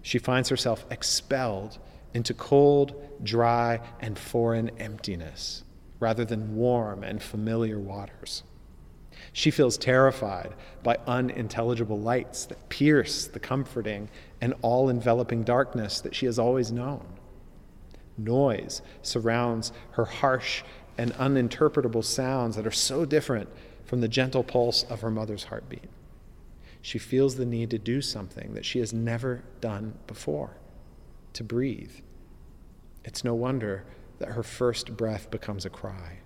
she 0.00 0.18
finds 0.18 0.48
herself 0.48 0.86
expelled 0.90 1.78
into 2.14 2.32
cold, 2.32 2.94
dry, 3.22 3.78
and 4.00 4.18
foreign 4.18 4.70
emptiness 4.78 5.64
rather 6.00 6.24
than 6.24 6.56
warm 6.56 7.04
and 7.04 7.22
familiar 7.22 7.78
waters. 7.78 8.42
She 9.32 9.50
feels 9.50 9.76
terrified 9.76 10.54
by 10.82 10.98
unintelligible 11.06 11.98
lights 11.98 12.46
that 12.46 12.68
pierce 12.68 13.26
the 13.26 13.40
comforting 13.40 14.08
and 14.40 14.54
all 14.62 14.88
enveloping 14.88 15.42
darkness 15.44 16.00
that 16.00 16.14
she 16.14 16.26
has 16.26 16.38
always 16.38 16.72
known. 16.72 17.06
Noise 18.16 18.82
surrounds 19.02 19.72
her 19.92 20.04
harsh 20.04 20.62
and 20.96 21.12
uninterpretable 21.14 22.04
sounds 22.04 22.56
that 22.56 22.66
are 22.66 22.72
so 22.72 23.04
different 23.04 23.48
from 23.84 24.00
the 24.00 24.08
gentle 24.08 24.42
pulse 24.42 24.82
of 24.84 25.00
her 25.00 25.10
mother's 25.10 25.44
heartbeat. 25.44 25.88
She 26.82 26.98
feels 26.98 27.36
the 27.36 27.46
need 27.46 27.70
to 27.70 27.78
do 27.78 28.02
something 28.02 28.54
that 28.54 28.64
she 28.64 28.78
has 28.80 28.92
never 28.92 29.44
done 29.60 29.94
before 30.06 30.56
to 31.34 31.44
breathe. 31.44 31.92
It's 33.04 33.24
no 33.24 33.34
wonder 33.34 33.84
that 34.18 34.30
her 34.30 34.42
first 34.42 34.96
breath 34.96 35.30
becomes 35.30 35.64
a 35.64 35.70
cry. 35.70 36.18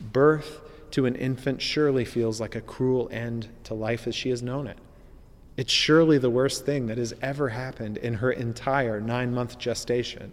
Birth 0.00 0.60
to 0.92 1.06
an 1.06 1.14
infant 1.14 1.62
surely 1.62 2.04
feels 2.04 2.40
like 2.40 2.54
a 2.54 2.60
cruel 2.60 3.08
end 3.12 3.48
to 3.64 3.74
life 3.74 4.06
as 4.06 4.14
she 4.14 4.30
has 4.30 4.42
known 4.42 4.66
it. 4.66 4.78
It's 5.56 5.72
surely 5.72 6.18
the 6.18 6.30
worst 6.30 6.64
thing 6.64 6.86
that 6.86 6.98
has 6.98 7.14
ever 7.20 7.50
happened 7.50 7.98
in 7.98 8.14
her 8.14 8.30
entire 8.30 9.00
nine 9.00 9.34
month 9.34 9.58
gestation. 9.58 10.32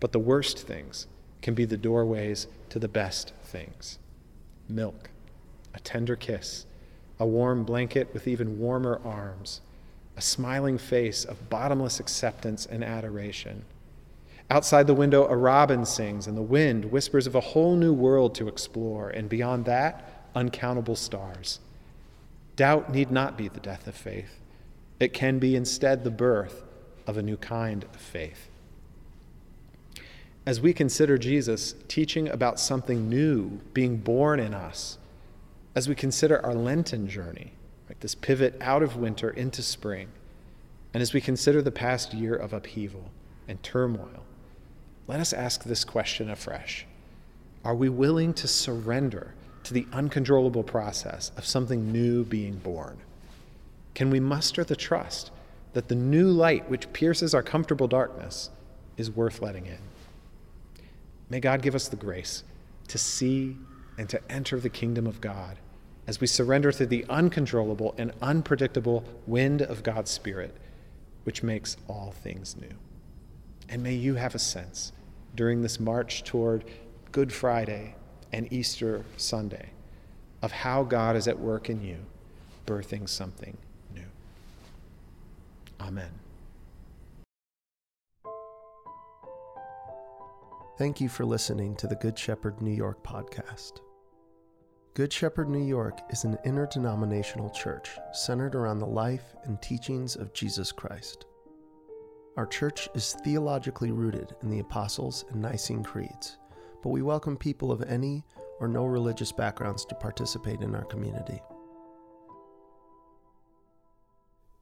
But 0.00 0.12
the 0.12 0.18
worst 0.18 0.58
things 0.58 1.06
can 1.42 1.54
be 1.54 1.64
the 1.64 1.76
doorways 1.76 2.46
to 2.70 2.78
the 2.78 2.88
best 2.88 3.32
things 3.42 3.98
milk, 4.68 5.10
a 5.74 5.80
tender 5.80 6.16
kiss, 6.16 6.66
a 7.18 7.26
warm 7.26 7.64
blanket 7.64 8.08
with 8.14 8.26
even 8.26 8.58
warmer 8.58 9.00
arms, 9.04 9.60
a 10.16 10.20
smiling 10.22 10.78
face 10.78 11.24
of 11.24 11.50
bottomless 11.50 12.00
acceptance 12.00 12.64
and 12.64 12.82
adoration 12.82 13.64
Outside 14.50 14.86
the 14.86 14.94
window, 14.94 15.26
a 15.26 15.36
robin 15.36 15.86
sings, 15.86 16.26
and 16.26 16.36
the 16.36 16.42
wind 16.42 16.86
whispers 16.86 17.26
of 17.26 17.34
a 17.34 17.40
whole 17.40 17.76
new 17.76 17.92
world 17.92 18.34
to 18.34 18.48
explore, 18.48 19.08
and 19.08 19.28
beyond 19.28 19.64
that, 19.64 20.28
uncountable 20.34 20.96
stars. 20.96 21.60
Doubt 22.56 22.92
need 22.92 23.10
not 23.10 23.38
be 23.38 23.48
the 23.48 23.60
death 23.60 23.86
of 23.86 23.94
faith, 23.94 24.38
it 25.00 25.12
can 25.12 25.38
be 25.38 25.56
instead 25.56 26.04
the 26.04 26.10
birth 26.10 26.62
of 27.06 27.16
a 27.16 27.22
new 27.22 27.36
kind 27.36 27.84
of 27.84 27.96
faith. 27.96 28.48
As 30.44 30.60
we 30.60 30.72
consider 30.72 31.18
Jesus 31.18 31.74
teaching 31.88 32.28
about 32.28 32.58
something 32.58 33.08
new 33.08 33.60
being 33.72 33.98
born 33.98 34.40
in 34.40 34.54
us, 34.54 34.98
as 35.74 35.88
we 35.88 35.94
consider 35.94 36.44
our 36.44 36.54
Lenten 36.54 37.08
journey, 37.08 37.52
right, 37.88 38.00
this 38.00 38.14
pivot 38.14 38.56
out 38.60 38.82
of 38.82 38.96
winter 38.96 39.30
into 39.30 39.62
spring, 39.62 40.08
and 40.92 41.00
as 41.00 41.14
we 41.14 41.20
consider 41.20 41.62
the 41.62 41.70
past 41.70 42.12
year 42.12 42.34
of 42.34 42.52
upheaval 42.52 43.10
and 43.48 43.62
turmoil, 43.62 44.24
let 45.06 45.20
us 45.20 45.32
ask 45.32 45.64
this 45.64 45.84
question 45.84 46.30
afresh 46.30 46.86
Are 47.64 47.74
we 47.74 47.88
willing 47.88 48.34
to 48.34 48.48
surrender 48.48 49.34
to 49.64 49.74
the 49.74 49.86
uncontrollable 49.92 50.62
process 50.62 51.30
of 51.36 51.46
something 51.46 51.92
new 51.92 52.24
being 52.24 52.56
born? 52.56 52.98
Can 53.94 54.10
we 54.10 54.20
muster 54.20 54.64
the 54.64 54.76
trust 54.76 55.30
that 55.72 55.88
the 55.88 55.94
new 55.94 56.28
light 56.28 56.68
which 56.68 56.92
pierces 56.92 57.34
our 57.34 57.42
comfortable 57.42 57.88
darkness 57.88 58.50
is 58.96 59.10
worth 59.10 59.40
letting 59.40 59.66
in? 59.66 59.78
May 61.28 61.40
God 61.40 61.62
give 61.62 61.74
us 61.74 61.88
the 61.88 61.96
grace 61.96 62.44
to 62.88 62.98
see 62.98 63.56
and 63.98 64.08
to 64.08 64.20
enter 64.30 64.58
the 64.58 64.68
kingdom 64.68 65.06
of 65.06 65.20
God 65.20 65.58
as 66.06 66.20
we 66.20 66.26
surrender 66.26 66.72
to 66.72 66.86
the 66.86 67.04
uncontrollable 67.08 67.94
and 67.96 68.12
unpredictable 68.20 69.04
wind 69.26 69.62
of 69.62 69.82
God's 69.82 70.10
Spirit, 70.10 70.54
which 71.24 71.42
makes 71.42 71.76
all 71.88 72.12
things 72.12 72.56
new. 72.56 72.74
And 73.72 73.82
may 73.82 73.94
you 73.94 74.16
have 74.16 74.34
a 74.34 74.38
sense 74.38 74.92
during 75.34 75.62
this 75.62 75.80
march 75.80 76.24
toward 76.24 76.66
Good 77.10 77.32
Friday 77.32 77.94
and 78.30 78.52
Easter 78.52 79.02
Sunday 79.16 79.70
of 80.42 80.52
how 80.52 80.82
God 80.82 81.16
is 81.16 81.26
at 81.26 81.38
work 81.38 81.70
in 81.70 81.82
you, 81.82 81.96
birthing 82.66 83.08
something 83.08 83.56
new. 83.94 84.04
Amen. 85.80 86.10
Thank 90.76 91.00
you 91.00 91.08
for 91.08 91.24
listening 91.24 91.74
to 91.76 91.86
the 91.86 91.96
Good 91.96 92.18
Shepherd 92.18 92.60
New 92.60 92.74
York 92.74 93.02
podcast. 93.02 93.80
Good 94.92 95.14
Shepherd 95.14 95.48
New 95.48 95.64
York 95.64 95.98
is 96.10 96.24
an 96.24 96.36
interdenominational 96.44 97.48
church 97.48 97.88
centered 98.12 98.54
around 98.54 98.80
the 98.80 98.86
life 98.86 99.34
and 99.44 99.62
teachings 99.62 100.14
of 100.14 100.34
Jesus 100.34 100.72
Christ. 100.72 101.24
Our 102.36 102.46
church 102.46 102.88
is 102.94 103.16
theologically 103.22 103.90
rooted 103.90 104.34
in 104.42 104.48
the 104.48 104.60
Apostles' 104.60 105.26
and 105.30 105.42
Nicene 105.42 105.84
Creeds, 105.84 106.38
but 106.82 106.88
we 106.88 107.02
welcome 107.02 107.36
people 107.36 107.70
of 107.70 107.82
any 107.82 108.24
or 108.58 108.68
no 108.68 108.86
religious 108.86 109.30
backgrounds 109.30 109.84
to 109.84 109.94
participate 109.94 110.62
in 110.62 110.74
our 110.74 110.86
community. 110.86 111.42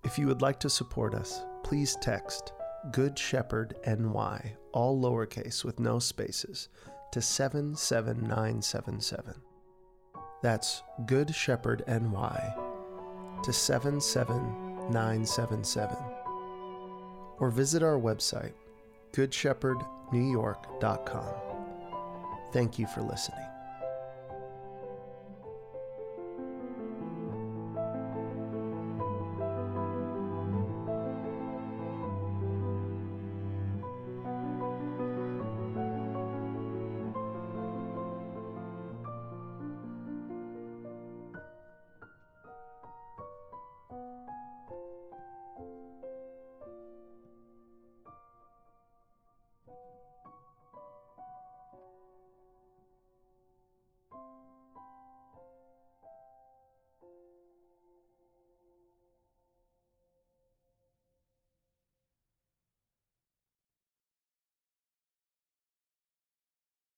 If 0.02 0.18
you 0.18 0.26
would 0.26 0.42
like 0.42 0.58
to 0.60 0.68
support 0.68 1.14
us, 1.14 1.44
please 1.62 1.96
text 2.00 2.52
Good 2.90 3.16
Shepherd 3.16 3.76
NY, 3.86 4.56
all 4.72 5.00
lowercase 5.00 5.64
with 5.64 5.78
no 5.78 6.00
spaces, 6.00 6.70
to 7.12 7.22
77977. 7.22 9.34
That's 10.42 10.82
Good 11.06 11.32
Shepherd 11.32 11.84
NY 11.86 12.54
to 13.44 13.52
77977 13.52 16.09
or 17.40 17.50
visit 17.50 17.82
our 17.82 17.98
website, 17.98 18.52
goodshepherdnewyork.com. 19.12 21.34
Thank 22.52 22.78
you 22.78 22.86
for 22.86 23.02
listening. 23.02 23.44